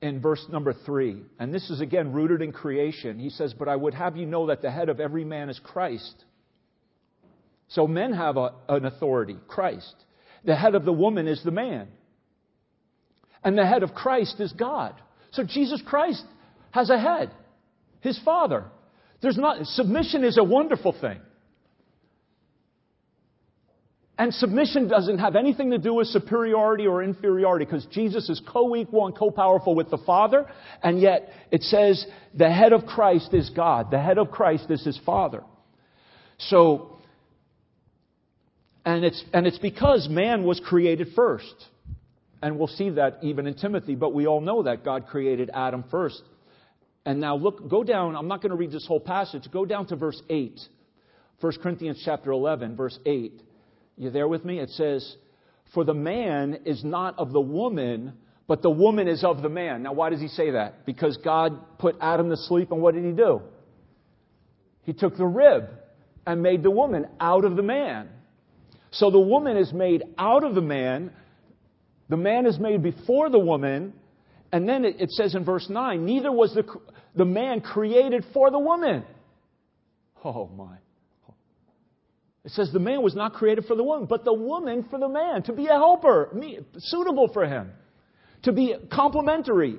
[0.00, 1.22] in verse number 3.
[1.38, 3.18] And this is again rooted in creation.
[3.18, 5.60] He says, But I would have you know that the head of every man is
[5.62, 6.24] Christ.
[7.68, 9.94] So men have a, an authority, Christ.
[10.44, 11.88] The head of the woman is the man.
[13.42, 14.94] And the head of Christ is God.
[15.30, 16.24] So Jesus Christ
[16.72, 17.30] has a head,
[18.00, 18.64] his father.
[19.22, 21.20] There's not, submission is a wonderful thing.
[24.18, 28.76] And submission doesn't have anything to do with superiority or inferiority because Jesus is co
[28.76, 30.46] equal and co powerful with the Father,
[30.82, 32.04] and yet it says
[32.34, 33.90] the head of Christ is God.
[33.90, 35.42] The head of Christ is his Father.
[36.38, 36.98] So,
[38.84, 41.54] and it's, and it's because man was created first.
[42.42, 45.84] And we'll see that even in Timothy, but we all know that God created Adam
[45.90, 46.22] first.
[47.04, 49.86] And now look, go down, I'm not going to read this whole passage, go down
[49.86, 50.60] to verse 8.
[51.40, 53.42] 1 Corinthians chapter 11, verse 8.
[53.96, 54.60] You there with me?
[54.60, 55.16] It says,
[55.74, 58.12] For the man is not of the woman,
[58.46, 59.82] but the woman is of the man.
[59.82, 60.86] Now, why does he say that?
[60.86, 63.42] Because God put Adam to sleep, and what did he do?
[64.84, 65.68] He took the rib
[66.26, 68.08] and made the woman out of the man.
[68.92, 71.12] So the woman is made out of the man,
[72.08, 73.94] the man is made before the woman,
[74.52, 76.64] and then it, says in verse 9, neither was the,
[77.14, 79.04] the man created for the woman.
[80.24, 80.76] Oh my.
[82.44, 85.08] It says the man was not created for the woman, but the woman for the
[85.08, 86.28] man, to be a helper,
[86.78, 87.70] suitable for him,
[88.42, 89.76] to be complementary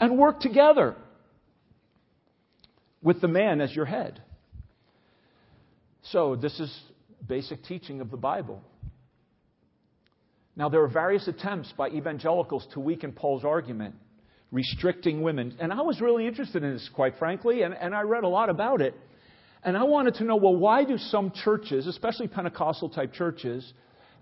[0.00, 0.96] and work together
[3.02, 4.22] with the man as your head.
[6.04, 6.74] So, this is
[7.26, 8.62] basic teaching of the Bible.
[10.54, 13.94] Now, there are various attempts by evangelicals to weaken Paul's argument,
[14.56, 15.54] restricting women.
[15.60, 18.48] And I was really interested in this, quite frankly, and, and I read a lot
[18.48, 18.94] about it.
[19.62, 23.70] And I wanted to know well, why do some churches, especially Pentecostal type churches,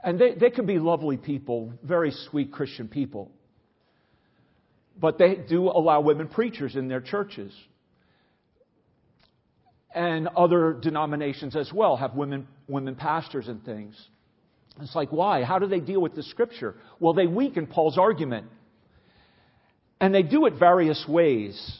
[0.03, 3.31] and they, they could be lovely people, very sweet Christian people,
[5.01, 7.53] but they do allow women preachers in their churches.
[9.95, 13.95] And other denominations as well have women, women pastors and things.
[14.81, 15.45] It's like, why?
[15.45, 16.75] How do they deal with the scripture?
[16.99, 18.47] Well, they weaken Paul's argument.
[20.01, 21.79] And they do it various ways.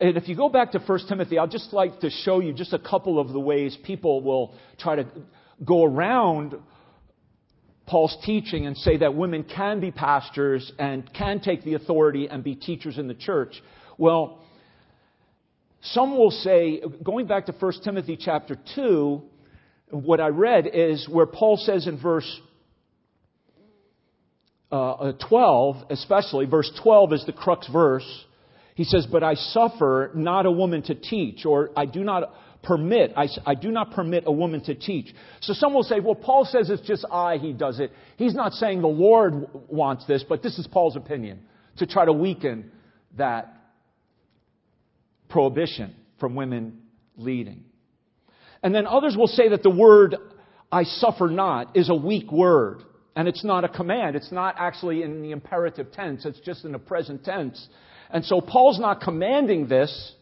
[0.00, 2.72] And if you go back to 1 Timothy, I'd just like to show you just
[2.72, 5.06] a couple of the ways people will try to
[5.64, 6.54] go around
[7.86, 12.42] Paul's teaching and say that women can be pastors and can take the authority and
[12.42, 13.60] be teachers in the church.
[13.98, 14.42] Well,
[15.82, 19.22] some will say, going back to 1 Timothy chapter 2,
[19.90, 22.40] what I read is where Paul says in verse
[24.72, 28.24] uh, 12, especially, verse 12 is the crux verse.
[28.74, 33.12] He says, But I suffer not a woman to teach, or I do not permit,
[33.16, 35.14] I, I, do not permit a woman to teach.
[35.40, 37.90] So some will say, well, Paul says it's just I, he does it.
[38.16, 41.40] He's not saying the Lord wants this, but this is Paul's opinion
[41.78, 42.70] to try to weaken
[43.16, 43.54] that
[45.28, 46.82] prohibition from women
[47.16, 47.64] leading.
[48.62, 50.16] And then others will say that the word
[50.70, 52.82] I suffer not is a weak word.
[53.20, 54.16] And it's not a command.
[54.16, 56.24] It's not actually in the imperative tense.
[56.24, 57.68] It's just in the present tense.
[58.08, 60.14] And so Paul's not commanding this.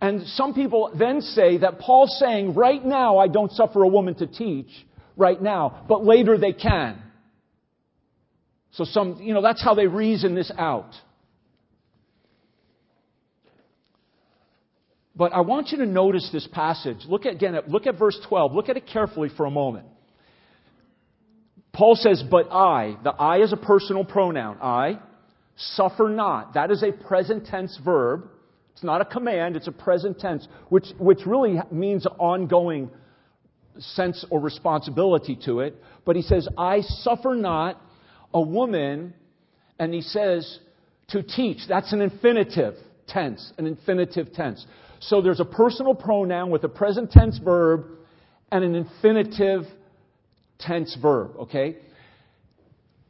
[0.00, 4.14] And some people then say that Paul's saying, right now I don't suffer a woman
[4.18, 4.68] to teach,
[5.16, 7.02] right now, but later they can.
[8.74, 10.92] So some, you know, that's how they reason this out.
[15.16, 16.98] But I want you to notice this passage.
[17.08, 18.52] Look at, again, look at verse 12.
[18.52, 19.88] Look at it carefully for a moment.
[21.74, 24.58] Paul says, but I, the I is a personal pronoun.
[24.62, 25.00] I
[25.56, 26.54] suffer not.
[26.54, 28.28] That is a present tense verb.
[28.72, 32.90] It's not a command, it's a present tense, which, which really means ongoing
[33.78, 35.76] sense or responsibility to it.
[36.04, 37.80] But he says, I suffer not
[38.32, 39.14] a woman,
[39.78, 40.58] and he says,
[41.08, 41.58] to teach.
[41.68, 42.74] That's an infinitive
[43.06, 44.64] tense, an infinitive tense.
[45.00, 47.86] So there's a personal pronoun with a present tense verb
[48.50, 49.64] and an infinitive
[50.58, 51.76] tense verb, okay?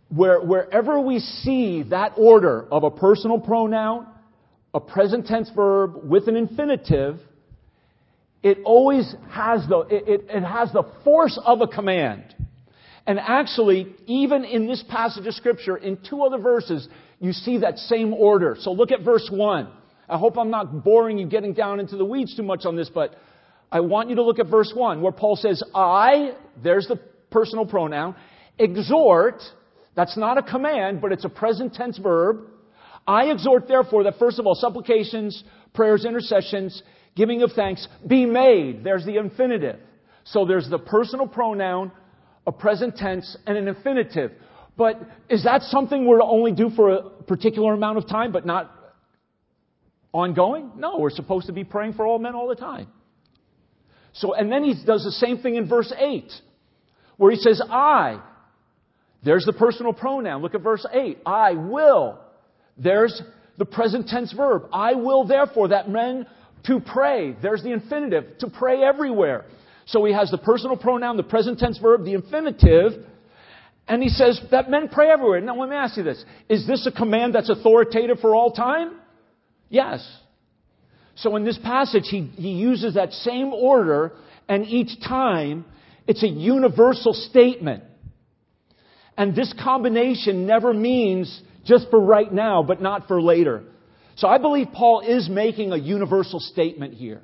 [0.08, 4.06] Where, wherever we see that order of a personal pronoun,
[4.72, 7.18] a present tense verb with an infinitive,
[8.42, 12.34] it always has the, it, it has the force of a command.
[13.06, 16.88] And actually, even in this passage of scripture, in two other verses,
[17.20, 18.56] you see that same order.
[18.58, 19.68] So look at verse 1.
[20.08, 22.90] I hope I'm not boring you getting down into the weeds too much on this,
[22.92, 23.14] but
[23.70, 26.32] I want you to look at verse 1 where Paul says, I,
[26.62, 27.00] there's the
[27.34, 28.14] personal pronoun,
[28.58, 29.42] exhort,
[29.96, 32.46] that's not a command, but it's a present tense verb.
[33.06, 35.42] I exhort therefore that first of all, supplications,
[35.74, 36.82] prayers, intercessions,
[37.16, 38.84] giving of thanks be made.
[38.84, 39.80] There's the infinitive.
[40.22, 41.90] So there's the personal pronoun,
[42.46, 44.30] a present tense, and an infinitive.
[44.76, 48.46] But is that something we're to only do for a particular amount of time, but
[48.46, 48.72] not
[50.12, 50.70] ongoing?
[50.76, 52.86] No, we're supposed to be praying for all men all the time.
[54.12, 56.30] So, and then he does the same thing in verse 8,
[57.16, 58.20] where he says, I.
[59.24, 60.42] There's the personal pronoun.
[60.42, 61.18] Look at verse 8.
[61.24, 62.18] I will.
[62.76, 63.22] There's
[63.56, 64.64] the present tense verb.
[64.72, 66.26] I will therefore that men
[66.66, 67.36] to pray.
[67.40, 68.38] There's the infinitive.
[68.40, 69.46] To pray everywhere.
[69.86, 73.04] So he has the personal pronoun, the present tense verb, the infinitive,
[73.86, 75.40] and he says that men pray everywhere.
[75.40, 76.24] Now let me ask you this.
[76.48, 78.92] Is this a command that's authoritative for all time?
[79.68, 80.06] Yes.
[81.16, 84.12] So in this passage, he, he uses that same order,
[84.48, 85.66] and each time
[86.06, 87.84] it's a universal statement.
[89.16, 93.64] And this combination never means just for right now, but not for later.
[94.16, 97.22] So I believe Paul is making a universal statement here.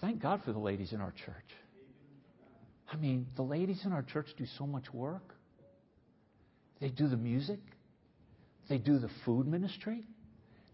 [0.00, 1.36] Thank God for the ladies in our church.
[2.92, 5.34] I mean, the ladies in our church do so much work.
[6.80, 7.60] They do the music,
[8.68, 10.04] they do the food ministry.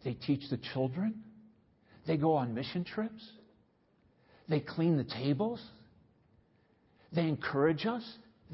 [0.04, 1.22] They teach the children.
[2.06, 3.28] They go on mission trips.
[4.48, 5.62] They clean the tables.
[7.12, 8.02] They encourage us.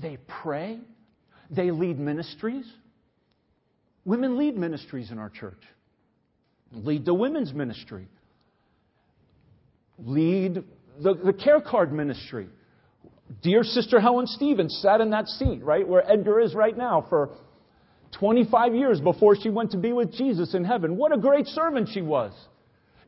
[0.01, 0.81] They pray.
[1.51, 2.67] They lead ministries.
[4.05, 5.61] Women lead ministries in our church.
[6.73, 8.09] Lead the women's ministry.
[9.99, 10.65] Lead
[11.01, 12.49] the, the care card ministry.
[13.43, 17.31] Dear Sister Helen Stevens sat in that seat, right, where Edgar is right now for
[18.19, 20.97] 25 years before she went to be with Jesus in heaven.
[20.97, 22.33] What a great servant she was.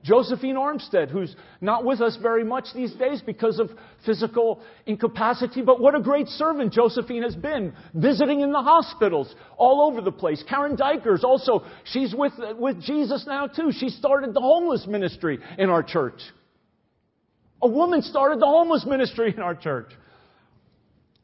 [0.06, 3.70] Josephine Armstead, who's not with us very much these days because of
[4.04, 9.90] physical incapacity, but what a great servant Josephine has been, visiting in the hospitals all
[9.90, 10.44] over the place.
[10.48, 13.72] Karen Dykers also, she's with, with Jesus now too.
[13.72, 16.20] She started the homeless ministry in our church.
[17.60, 19.90] A woman started the homeless ministry in our church.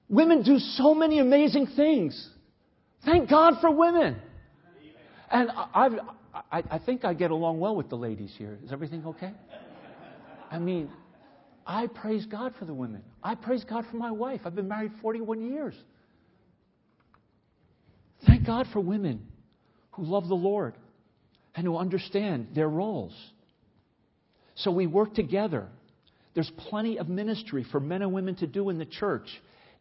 [0.08, 2.30] Women do so many amazing things.
[3.04, 4.16] Thank God for women.
[5.30, 5.92] And I've,
[6.34, 8.58] I, I think I get along well with the ladies here.
[8.64, 9.32] Is everything okay?
[10.50, 10.90] I mean,
[11.66, 13.02] I praise God for the women.
[13.22, 14.40] I praise God for my wife.
[14.44, 15.74] I've been married 41 years.
[18.26, 19.26] Thank God for women
[19.92, 20.74] who love the Lord
[21.54, 23.14] and who understand their roles.
[24.54, 25.68] So we work together.
[26.34, 29.28] There's plenty of ministry for men and women to do in the church.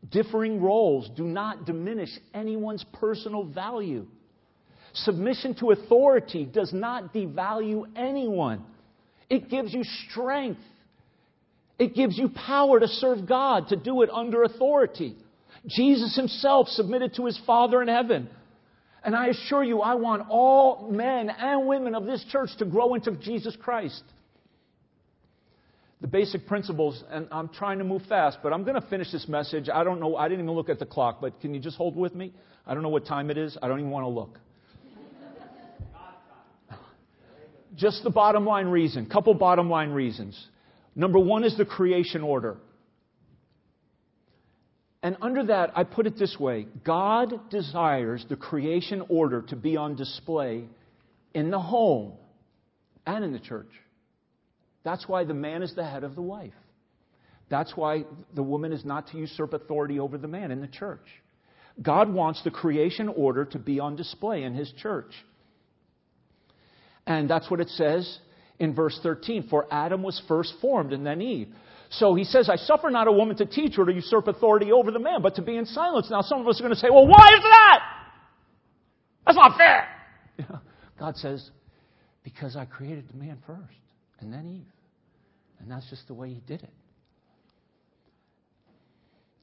[0.09, 4.07] Differing roles do not diminish anyone's personal value.
[4.93, 8.63] Submission to authority does not devalue anyone.
[9.29, 10.61] It gives you strength.
[11.79, 15.15] It gives you power to serve God, to do it under authority.
[15.67, 18.29] Jesus himself submitted to his Father in heaven.
[19.03, 22.93] And I assure you, I want all men and women of this church to grow
[22.93, 24.03] into Jesus Christ
[26.01, 29.27] the basic principles, and I'm trying to move fast, but I'm going to finish this
[29.27, 29.69] message.
[29.71, 31.95] I don't know, I didn't even look at the clock, but can you just hold
[31.95, 32.33] with me?
[32.65, 33.55] I don't know what time it is.
[33.61, 34.39] I don't even want to look.
[37.75, 40.47] Just the bottom line reason, couple bottom line reasons.
[40.95, 42.57] Number one is the creation order.
[45.03, 49.77] And under that, I put it this way God desires the creation order to be
[49.77, 50.65] on display
[51.33, 52.13] in the home
[53.05, 53.71] and in the church.
[54.83, 56.53] That's why the man is the head of the wife.
[57.49, 61.05] That's why the woman is not to usurp authority over the man in the church.
[61.81, 65.13] God wants the creation order to be on display in his church.
[67.07, 68.19] And that's what it says
[68.59, 69.47] in verse 13.
[69.49, 71.49] For Adam was first formed and then Eve.
[71.89, 74.91] So he says, I suffer not a woman to teach or to usurp authority over
[74.91, 76.07] the man, but to be in silence.
[76.09, 77.79] Now some of us are going to say, well, why is that?
[79.25, 79.87] That's not fair.
[80.99, 81.49] God says,
[82.23, 83.59] because I created the man first
[84.19, 84.71] and then Eve.
[85.59, 86.73] And that's just the way he did it.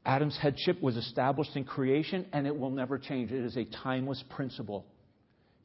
[0.07, 3.31] Adam's headship was established in creation and it will never change.
[3.31, 4.87] It is a timeless principle.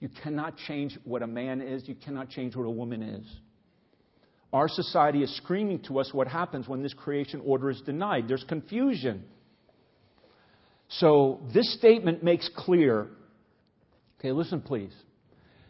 [0.04, 3.26] You cannot change what a man is, you cannot change what a woman is.
[4.52, 8.28] Our society is screaming to us what happens when this creation order is denied.
[8.28, 9.24] There's confusion.
[10.90, 13.08] So, this statement makes clear.
[14.20, 14.92] Okay, listen, please.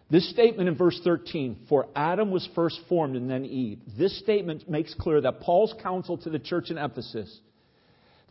[0.10, 4.68] This statement in verse 13, for Adam was first formed and then Eve, this statement
[4.68, 7.40] makes clear that Paul's counsel to the church in Ephesus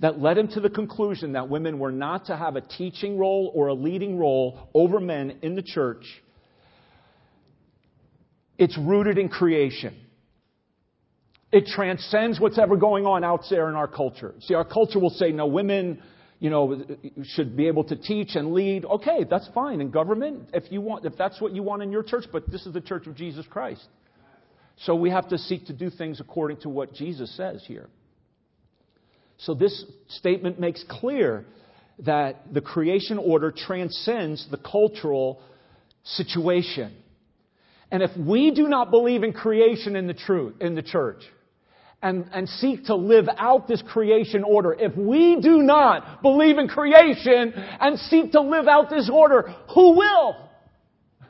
[0.00, 3.52] that led him to the conclusion that women were not to have a teaching role
[3.54, 6.04] or a leading role over men in the church.
[8.58, 9.96] It's rooted in creation.
[11.52, 14.34] It transcends what's ever going on out there in our culture.
[14.40, 16.02] See, our culture will say, no, women,
[16.38, 16.82] you know,
[17.24, 18.84] should be able to teach and lead.
[18.84, 22.02] Okay, that's fine in government if you want, if that's what you want in your
[22.02, 23.86] church, but this is the church of Jesus Christ.
[24.78, 27.88] So we have to seek to do things according to what Jesus says here.
[29.44, 31.44] So this statement makes clear
[32.00, 35.42] that the creation order transcends the cultural
[36.04, 36.94] situation.
[37.90, 41.22] And if we do not believe in creation in the truth, in the church,
[42.00, 46.68] and, and seek to live out this creation order, if we do not believe in
[46.68, 50.36] creation and seek to live out this order, who will?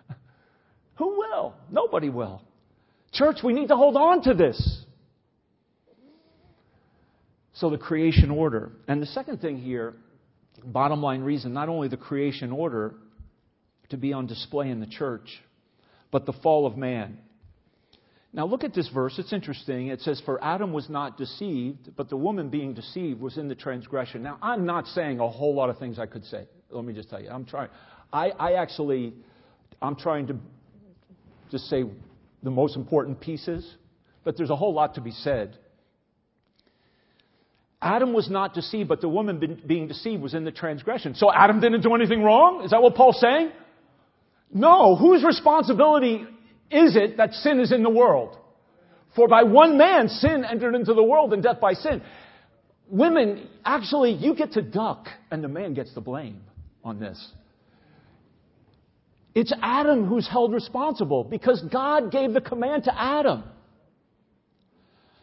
[0.97, 1.55] who will?
[1.71, 2.43] Nobody will.
[3.13, 4.82] Church, we need to hold on to this.
[7.63, 8.73] So the creation order.
[8.89, 9.95] And the second thing here,
[10.65, 12.97] bottom line reason, not only the creation order
[13.91, 15.41] to be on display in the church,
[16.11, 17.19] but the fall of man.
[18.33, 19.17] Now look at this verse.
[19.17, 19.87] It's interesting.
[19.87, 23.55] It says, For Adam was not deceived, but the woman being deceived was in the
[23.55, 24.25] transgression.
[24.25, 26.49] Now, I'm not saying a whole lot of things I could say.
[26.69, 27.31] Let me just tell you.
[27.31, 27.69] I'm trying.
[28.13, 29.13] I, I actually,
[29.81, 30.37] I'm trying to
[31.53, 31.85] just say
[32.43, 33.77] the most important pieces,
[34.25, 35.59] but there's a whole lot to be said.
[37.83, 41.17] Adam was not deceived, but the woman being deceived was in the transgression.
[41.17, 42.63] So Adam didn't do anything wrong?
[42.65, 43.51] Is that what Paul's saying?
[44.55, 44.95] No.
[44.95, 46.25] Whose responsibility
[46.71, 48.39] is it that sin is in the world?
[49.17, 52.03] For by one man sin entered into the world and death by sin.
[52.89, 56.41] Women, actually, you get to duck and the man gets the blame
[56.85, 57.33] on this.
[59.35, 63.45] It's Adam who's held responsible because God gave the command to Adam.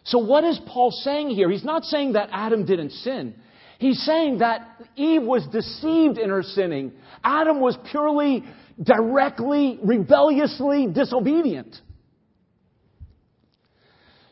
[0.10, 1.52] So, what is Paul saying here?
[1.52, 3.36] He's not saying that Adam didn't sin.
[3.78, 6.94] He's saying that Eve was deceived in her sinning.
[7.24, 8.44] Adam was purely,
[8.82, 11.76] directly, rebelliously disobedient.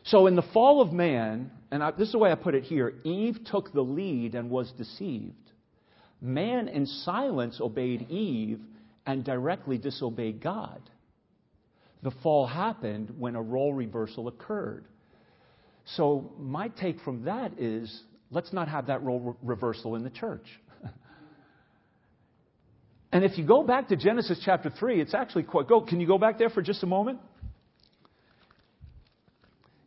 [0.02, 2.64] So, in the fall of man, and I, this is the way I put it
[2.64, 5.34] here Eve took the lead and was deceived.
[6.20, 8.58] Man, in silence, obeyed Eve
[9.06, 10.80] and directly disobeyed God.
[12.02, 14.88] The fall happened when a role reversal occurred.
[15.96, 20.44] So, my take from that is let's not have that role reversal in the church.
[23.12, 25.66] and if you go back to Genesis chapter 3, it's actually quite.
[25.68, 27.20] Go, can you go back there for just a moment?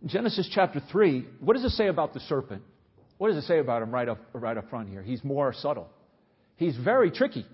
[0.05, 2.63] Genesis chapter 3, what does it say about the serpent?
[3.19, 5.03] What does it say about him right up, right up front here?
[5.03, 5.87] He's more subtle.
[6.55, 7.45] He's very tricky.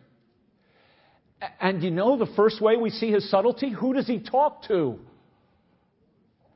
[1.59, 3.71] And you know the first way we see his subtlety?
[3.71, 4.97] Who does he talk to?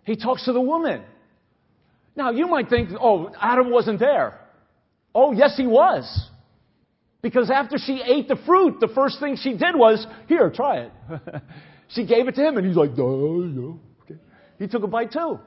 [0.06, 1.04] He talks to the woman.
[2.16, 4.40] Now, you might think, oh, Adam wasn't there.
[5.16, 6.30] Oh, yes, he was.
[7.22, 10.92] Because after she ate the fruit, the first thing she did was, here, try it.
[11.90, 13.80] she gave it to him, and he's like, oh, no.
[14.04, 14.20] Okay.
[14.58, 15.40] He took a bite too.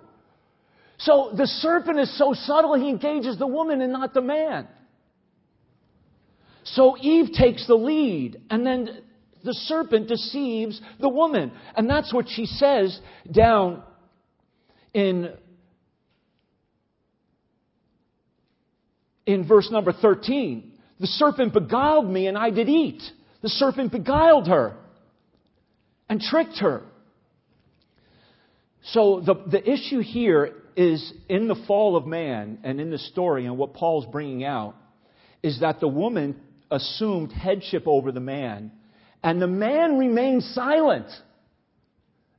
[0.98, 4.68] So the serpent is so subtle, he engages the woman and not the man.
[6.64, 9.02] So Eve takes the lead, and then
[9.44, 11.52] the serpent deceives the woman.
[11.76, 12.98] And that's what she says
[13.30, 13.82] down
[14.94, 15.30] in
[19.26, 20.72] in verse number 13.
[21.00, 23.02] The serpent beguiled me and I did eat.
[23.42, 24.76] The serpent beguiled her
[26.08, 26.82] and tricked her.
[28.82, 33.46] So the, the issue here is in the fall of man and in the story
[33.46, 34.74] and what Paul's bringing out
[35.42, 36.36] is that the woman
[36.70, 38.72] assumed headship over the man
[39.22, 41.06] and the man remained silent.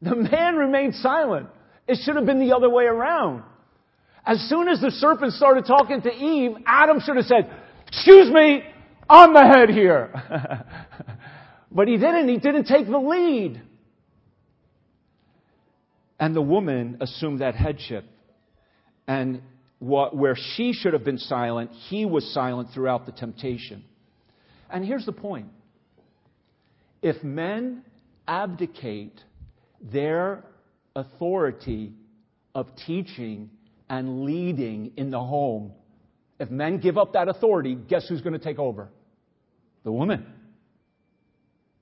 [0.02, 1.50] The man remained silent.
[1.88, 3.44] It should have been the other way around.
[4.26, 7.52] As soon as the serpent started talking to Eve, Adam should have said,
[7.88, 8.64] Excuse me,
[9.08, 10.12] I'm the head here.
[11.72, 12.28] but he didn't.
[12.28, 13.62] He didn't take the lead.
[16.20, 18.06] And the woman assumed that headship.
[19.08, 19.42] And
[19.80, 23.84] what, where she should have been silent, he was silent throughout the temptation.
[24.70, 25.48] And here's the point
[27.02, 27.84] if men
[28.28, 29.20] abdicate
[29.80, 30.44] their
[30.96, 31.94] authority
[32.56, 33.52] of teaching
[33.90, 35.72] and leading in the home,
[36.40, 38.90] if men give up that authority, guess who's going to take over?
[39.84, 40.26] The woman.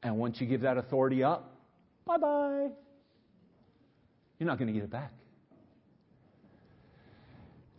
[0.01, 1.55] And once you give that authority up,
[2.05, 2.67] bye bye.
[4.37, 5.11] You're not going to get it back.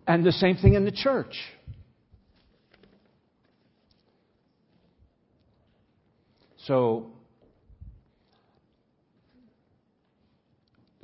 [0.06, 1.34] And the same thing in the church.
[6.66, 7.13] So,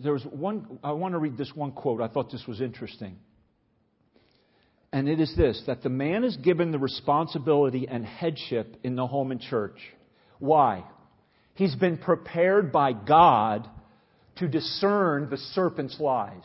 [0.03, 2.01] there was one, I want to read this one quote.
[2.01, 3.17] I thought this was interesting.
[4.93, 9.07] And it is this that the man is given the responsibility and headship in the
[9.07, 9.79] home and church.
[10.39, 10.85] Why?
[11.55, 13.69] He's been prepared by God
[14.37, 16.45] to discern the serpent's lies.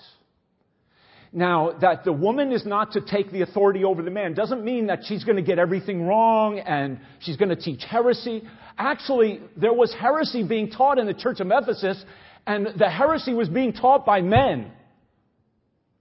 [1.32, 4.88] Now, that the woman is not to take the authority over the man doesn't mean
[4.88, 8.44] that she's going to get everything wrong and she's going to teach heresy.
[8.78, 12.02] Actually, there was heresy being taught in the church of Ephesus,
[12.48, 14.72] and the heresy was being taught by men.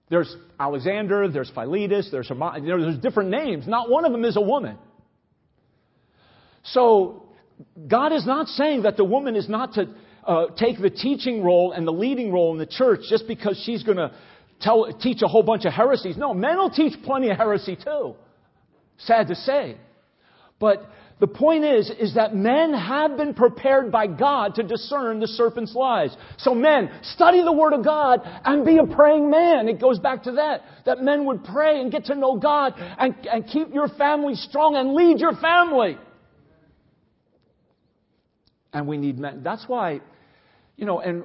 [0.09, 3.67] There's Alexander, there's Philetus, there's, there's different names.
[3.67, 4.77] Not one of them is a woman.
[6.63, 7.23] So,
[7.87, 9.87] God is not saying that the woman is not to
[10.25, 13.83] uh, take the teaching role and the leading role in the church just because she's
[13.83, 14.11] going to
[15.01, 16.17] teach a whole bunch of heresies.
[16.17, 18.15] No, men will teach plenty of heresy too.
[18.97, 19.77] Sad to say.
[20.59, 25.27] But the point is, is that men have been prepared by God to discern the
[25.27, 26.15] serpent's lies.
[26.37, 29.69] So men, study the Word of God and be a praying man.
[29.69, 30.63] It goes back to that.
[30.85, 34.75] That men would pray and get to know God and, and keep your family strong
[34.75, 35.97] and lead your family.
[38.73, 39.41] And we need men.
[39.41, 40.01] That's why,
[40.75, 41.23] you know, and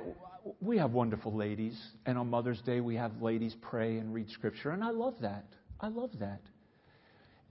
[0.61, 1.77] we have wonderful ladies.
[2.07, 4.71] And on Mother's Day, we have ladies pray and read Scripture.
[4.71, 5.47] And I love that.
[5.81, 6.43] I love that.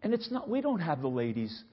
[0.02, 1.66] And it's not, we don't have the ladies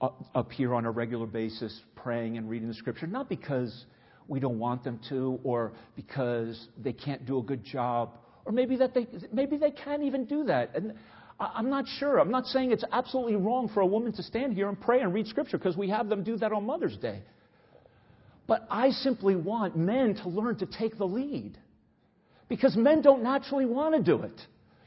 [0.00, 3.86] up here on a regular basis praying and reading the scripture, not because
[4.28, 8.10] we don't want them to or because they can't do a good job
[8.46, 10.74] or maybe that they maybe they can't even do that.
[10.74, 10.94] And
[11.38, 12.18] i'm not sure.
[12.18, 15.12] I'm not saying it's absolutely wrong for a woman to stand here and pray and
[15.12, 17.22] read scripture because we have them do that on mother's day.
[18.46, 21.58] But i simply want men to learn to take the lead
[22.48, 24.40] because men don't naturally want to do it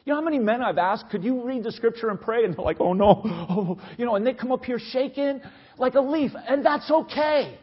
[0.05, 2.45] you know how many men I've asked, could you read the scripture and pray?
[2.45, 3.21] And they're like, oh no.
[3.25, 5.41] Oh, you know, and they come up here shaking
[5.77, 6.31] like a leaf.
[6.47, 7.57] And that's okay.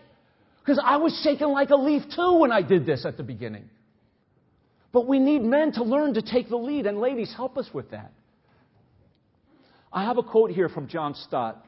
[0.60, 3.68] Because I was shaking like a leaf too when I did this at the beginning.
[4.92, 6.86] But we need men to learn to take the lead.
[6.86, 8.12] And ladies, help us with that.
[9.92, 11.64] I have a quote here from John Stott.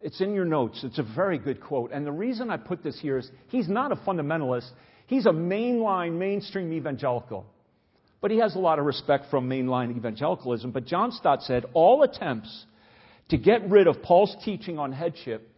[0.00, 0.80] It's in your notes.
[0.84, 1.90] It's a very good quote.
[1.92, 4.68] And the reason I put this here is he's not a fundamentalist,
[5.06, 7.46] he's a mainline, mainstream evangelical
[8.20, 10.70] but he has a lot of respect from mainline evangelicalism.
[10.70, 12.66] But John Stott said all attempts
[13.28, 15.48] to get rid of Paul's teaching on headship,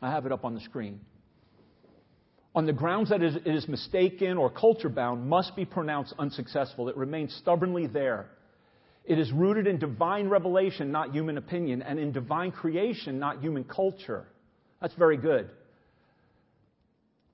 [0.00, 1.00] I have it up on the screen,
[2.54, 6.88] on the grounds that it is mistaken or culture bound, must be pronounced unsuccessful.
[6.88, 8.30] It remains stubbornly there.
[9.04, 13.64] It is rooted in divine revelation, not human opinion, and in divine creation, not human
[13.64, 14.26] culture.
[14.80, 15.50] That's very good.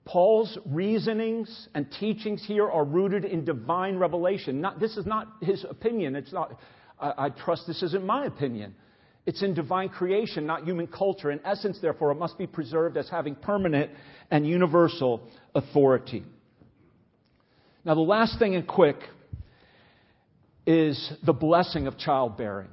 [0.04, 4.60] Paul's reasonings and teachings here are rooted in divine revelation.
[4.60, 6.16] Not, this is not his opinion.
[6.16, 6.58] It's not,
[6.98, 8.74] I, I trust this isn't my opinion.
[9.24, 11.30] It's in divine creation, not human culture.
[11.30, 13.92] In essence, therefore, it must be preserved as having permanent
[14.30, 16.24] and universal authority.
[17.84, 18.96] Now, the last thing and quick
[20.66, 22.68] is the blessing of childbearing.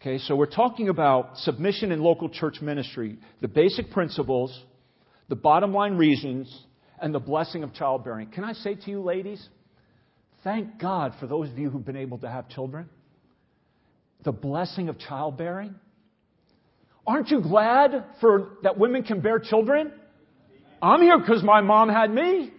[0.00, 4.62] Okay, so we're talking about submission in local church ministry, the basic principles
[5.28, 6.64] the bottom line reasons,
[7.00, 8.28] and the blessing of childbearing.
[8.28, 9.46] Can I say to you, ladies,
[10.44, 12.88] thank God for those of you who've been able to have children.
[14.24, 15.74] The blessing of childbearing.
[17.06, 19.92] Aren't you glad for that women can bear children?
[20.82, 22.50] I'm here because my mom had me.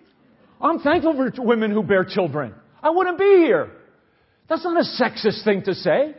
[0.62, 2.54] I'm thankful for women who bear children.
[2.82, 3.72] I wouldn't be here.
[4.48, 6.16] That's not a sexist thing to say.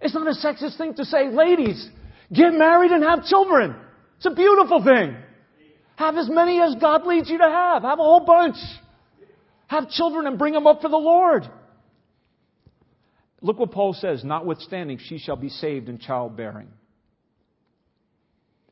[0.00, 1.88] It's not a sexist thing to say, ladies,
[2.32, 3.74] get married and have children.
[4.18, 5.16] It's a beautiful thing.
[5.98, 7.82] Have as many as God leads you to have.
[7.82, 8.54] Have a whole bunch.
[9.66, 11.42] Have children and bring them up for the Lord.
[13.42, 16.68] Look what Paul says, notwithstanding, she shall be saved in childbearing.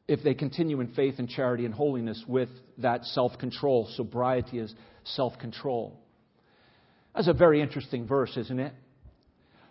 [0.07, 2.49] If they continue in faith and charity and holiness with
[2.79, 3.89] that self control.
[3.97, 4.73] Sobriety is
[5.03, 5.99] self control.
[7.13, 8.73] That's a very interesting verse, isn't it?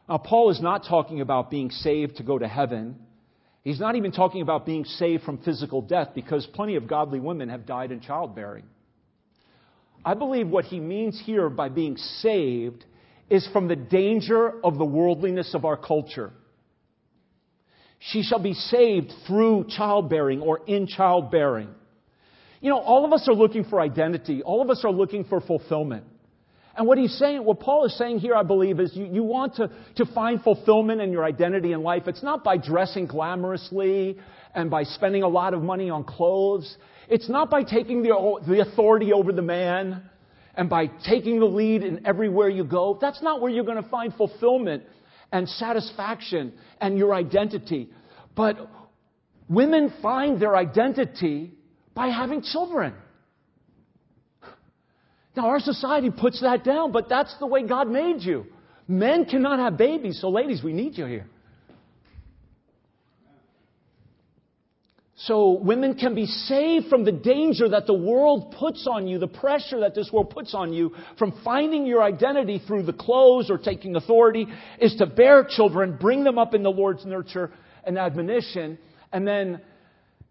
[0.09, 2.97] Now, Paul is not talking about being saved to go to heaven.
[3.65, 7.49] He's not even talking about being saved from physical death because plenty of godly women
[7.49, 8.63] have died in childbearing.
[10.05, 12.85] I believe what he means here by being saved
[13.27, 16.31] is from the danger of the worldliness of our culture.
[17.97, 21.69] She shall be saved through childbearing or in childbearing.
[22.61, 24.43] You know, all of us are looking for identity.
[24.43, 26.03] All of us are looking for fulfillment.
[26.77, 29.55] And what he's saying, what Paul is saying here, I believe, is you, you want
[29.55, 32.03] to, to find fulfillment in your identity in life.
[32.07, 34.19] It's not by dressing glamorously
[34.53, 36.75] and by spending a lot of money on clothes.
[37.07, 40.03] It's not by taking the, the authority over the man
[40.55, 42.97] and by taking the lead in everywhere you go.
[42.99, 44.83] That's not where you're going to find fulfillment
[45.31, 47.89] and satisfaction and your identity.
[48.35, 48.69] But
[49.47, 51.53] women find their identity
[51.93, 52.93] by having children.
[55.35, 58.45] Now, our society puts that down, but that's the way God made you.
[58.87, 61.27] Men cannot have babies, so ladies, we need you here.
[65.17, 69.27] So women can be saved from the danger that the world puts on you, the
[69.27, 73.57] pressure that this world puts on you from finding your identity through the clothes or
[73.57, 74.45] taking authority
[74.79, 77.51] is to bear children, bring them up in the Lord's nurture
[77.85, 78.77] and admonition,
[79.11, 79.61] and then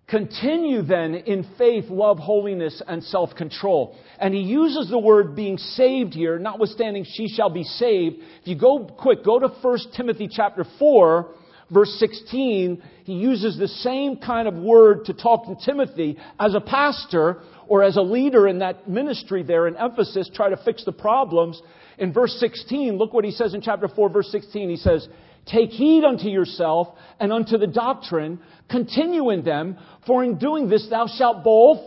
[0.06, 3.96] Continue then in faith, love, holiness, and self control.
[4.18, 8.16] And he uses the word being saved here, notwithstanding she shall be saved.
[8.42, 11.34] If you go quick, go to 1 Timothy chapter 4,
[11.70, 12.82] verse 16.
[13.04, 17.82] He uses the same kind of word to talk to Timothy as a pastor or
[17.82, 21.60] as a leader in that ministry there in Ephesus, try to fix the problems.
[21.98, 24.68] In verse 16, look what he says in chapter 4, verse 16.
[24.68, 25.08] He says,
[25.46, 26.88] Take heed unto yourself
[27.20, 28.40] and unto the doctrine.
[28.70, 31.78] Continue in them, for in doing this thou shalt both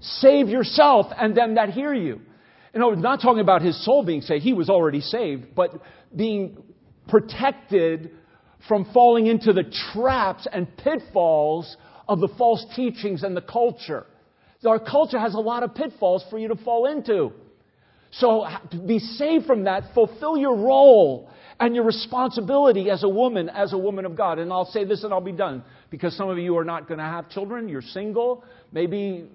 [0.00, 2.20] save yourself and them that hear you.
[2.74, 4.42] You know, not talking about his soul being saved.
[4.42, 5.72] He was already saved, but
[6.14, 6.62] being
[7.08, 8.10] protected
[8.68, 11.76] from falling into the traps and pitfalls
[12.08, 14.06] of the false teachings and the culture.
[14.64, 17.32] Our culture has a lot of pitfalls for you to fall into.
[18.12, 23.48] So to be saved from that, fulfill your role and your responsibility as a woman,
[23.48, 24.38] as a woman of God.
[24.38, 25.62] And I'll say this and I'll be done.
[25.90, 28.44] Because some of you are not going to have children, you're single.
[28.72, 29.28] Maybe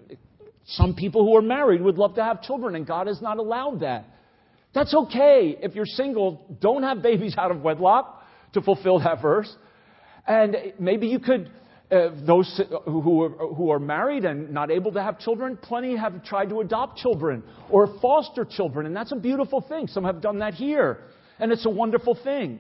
[0.65, 3.79] some people who are married would love to have children, and God has not allowed
[3.79, 4.05] that.
[4.73, 5.57] That's okay.
[5.61, 8.23] If you're single, don't have babies out of wedlock
[8.53, 9.53] to fulfill that verse.
[10.27, 11.49] And maybe you could,
[11.91, 16.23] uh, those who are, who are married and not able to have children, plenty have
[16.23, 19.87] tried to adopt children or foster children, and that's a beautiful thing.
[19.87, 20.99] Some have done that here
[21.39, 22.59] and it's a wonderful thing.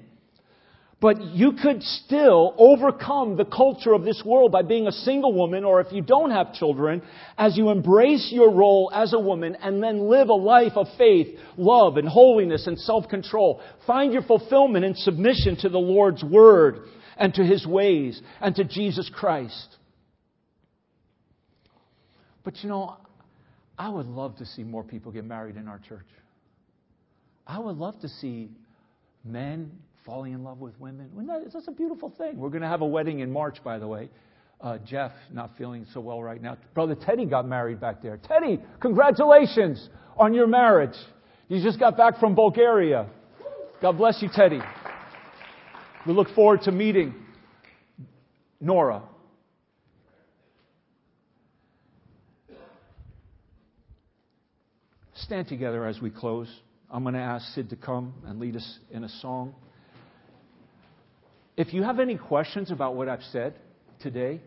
[0.99, 5.63] But you could still overcome the culture of this world by being a single woman,
[5.63, 7.03] or if you don't have children,
[7.37, 11.27] as you embrace your role as a woman and then live a life of faith,
[11.55, 13.61] love, and holiness and self control.
[13.85, 16.79] Find your fulfillment in submission to the Lord's Word
[17.17, 19.77] and to His ways and to Jesus Christ.
[22.43, 22.97] But you know,
[23.77, 26.07] I would love to see more people get married in our church.
[27.45, 28.49] I would love to see
[29.23, 29.71] men
[30.05, 31.09] falling in love with women.
[31.53, 32.37] That's a beautiful thing.
[32.37, 34.09] We're going to have a wedding in March, by the way.
[34.59, 36.57] Uh, Jeff, not feeling so well right now.
[36.73, 38.17] Brother Teddy got married back there.
[38.17, 40.95] Teddy, congratulations on your marriage.
[41.47, 43.07] You just got back from Bulgaria.
[43.81, 44.59] God bless you, Teddy.
[46.07, 47.13] We look forward to meeting
[48.61, 49.03] Nora.
[55.15, 56.47] Stand together as we close.
[56.89, 59.53] I'm going to ask Sid to come and lead us in a song.
[61.57, 63.55] If you have any questions about what I've said
[63.99, 64.39] today,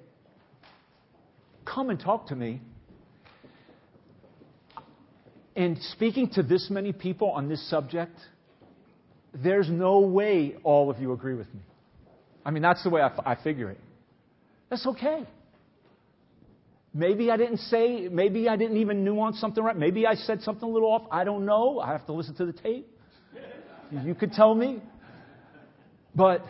[1.66, 2.62] come and talk to me.
[5.54, 8.18] And speaking to this many people on this subject,
[9.34, 11.60] there's no way all of you agree with me.
[12.44, 13.80] I mean, that's the way I, f- I figure it.
[14.70, 15.26] That's okay.
[16.92, 19.76] Maybe I didn't say, maybe I didn't even nuance something right.
[19.76, 21.02] Maybe I said something a little off.
[21.12, 21.78] I don't know.
[21.78, 22.88] I have to listen to the tape.
[23.92, 24.80] You could tell me.
[26.14, 26.44] But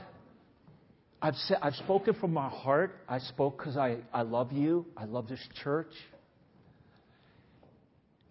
[1.21, 2.97] I've, said, I've spoken from my heart.
[3.09, 4.87] I spoke because I, I love you.
[4.97, 5.93] I love this church.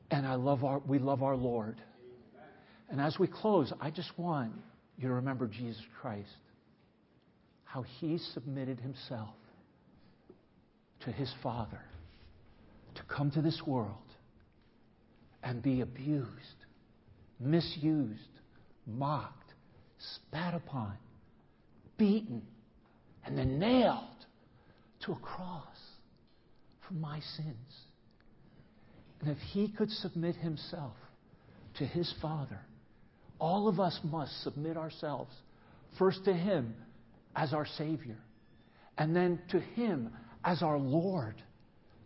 [0.10, 1.78] And I love our, we love our Lord.
[2.90, 4.52] And as we close, I just want
[4.98, 6.30] you to remember Jesus Christ.
[7.64, 9.36] How he submitted himself
[11.02, 11.82] to his Father
[12.96, 13.94] to come to this world
[15.44, 16.66] and be abused,
[17.40, 18.20] misused,
[18.88, 19.54] mocked,
[19.98, 20.94] spat upon,
[21.98, 22.42] beaten,
[23.26, 24.26] and then nailed
[25.06, 25.78] to a cross
[26.88, 27.84] for my sins.
[29.22, 30.96] And if he could submit himself
[31.78, 32.60] to his Father,
[33.40, 35.34] all of us must submit ourselves
[35.98, 36.76] First to Him
[37.36, 38.18] as our Savior,
[38.98, 40.12] and then to Him
[40.44, 41.36] as our Lord,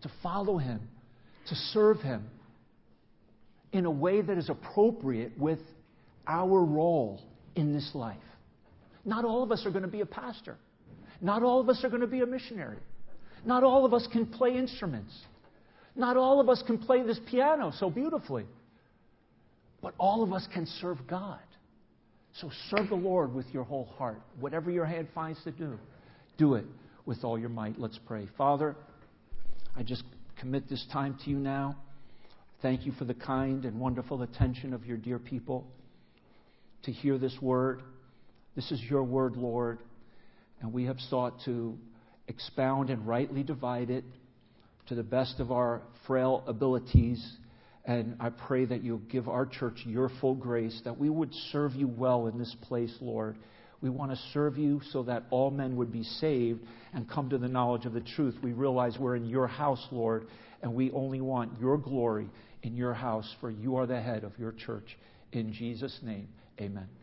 [0.03, 0.81] to follow Him,
[1.47, 2.29] to serve Him
[3.71, 5.59] in a way that is appropriate with
[6.27, 7.21] our role
[7.55, 8.17] in this life.
[9.05, 10.57] Not all of us are going to be a pastor.
[11.19, 12.77] Not all of us are going to be a missionary.
[13.45, 15.13] Not all of us can play instruments.
[15.95, 18.45] Not all of us can play this piano so beautifully.
[19.83, 21.41] But all of us can serve God.
[22.39, 24.21] So serve the Lord with your whole heart.
[24.39, 25.77] Whatever your hand finds to do,
[26.37, 26.65] do it
[27.05, 27.77] with all your might.
[27.77, 28.27] Let's pray.
[28.37, 28.75] Father,
[29.75, 30.03] I just
[30.39, 31.75] commit this time to you now.
[32.61, 35.67] Thank you for the kind and wonderful attention of your dear people
[36.83, 37.83] to hear this word.
[38.55, 39.79] This is your word, Lord,
[40.61, 41.77] and we have sought to
[42.29, 44.05] expound and rightly divide it
[44.87, 47.37] to the best of our frail abilities.
[47.85, 51.73] And I pray that you'll give our church your full grace, that we would serve
[51.73, 53.37] you well in this place, Lord.
[53.81, 56.61] We want to serve you so that all men would be saved
[56.93, 58.35] and come to the knowledge of the truth.
[58.41, 60.27] We realize we're in your house, Lord,
[60.61, 62.29] and we only want your glory
[62.61, 64.97] in your house, for you are the head of your church.
[65.33, 66.29] In Jesus' name,
[66.61, 67.02] amen.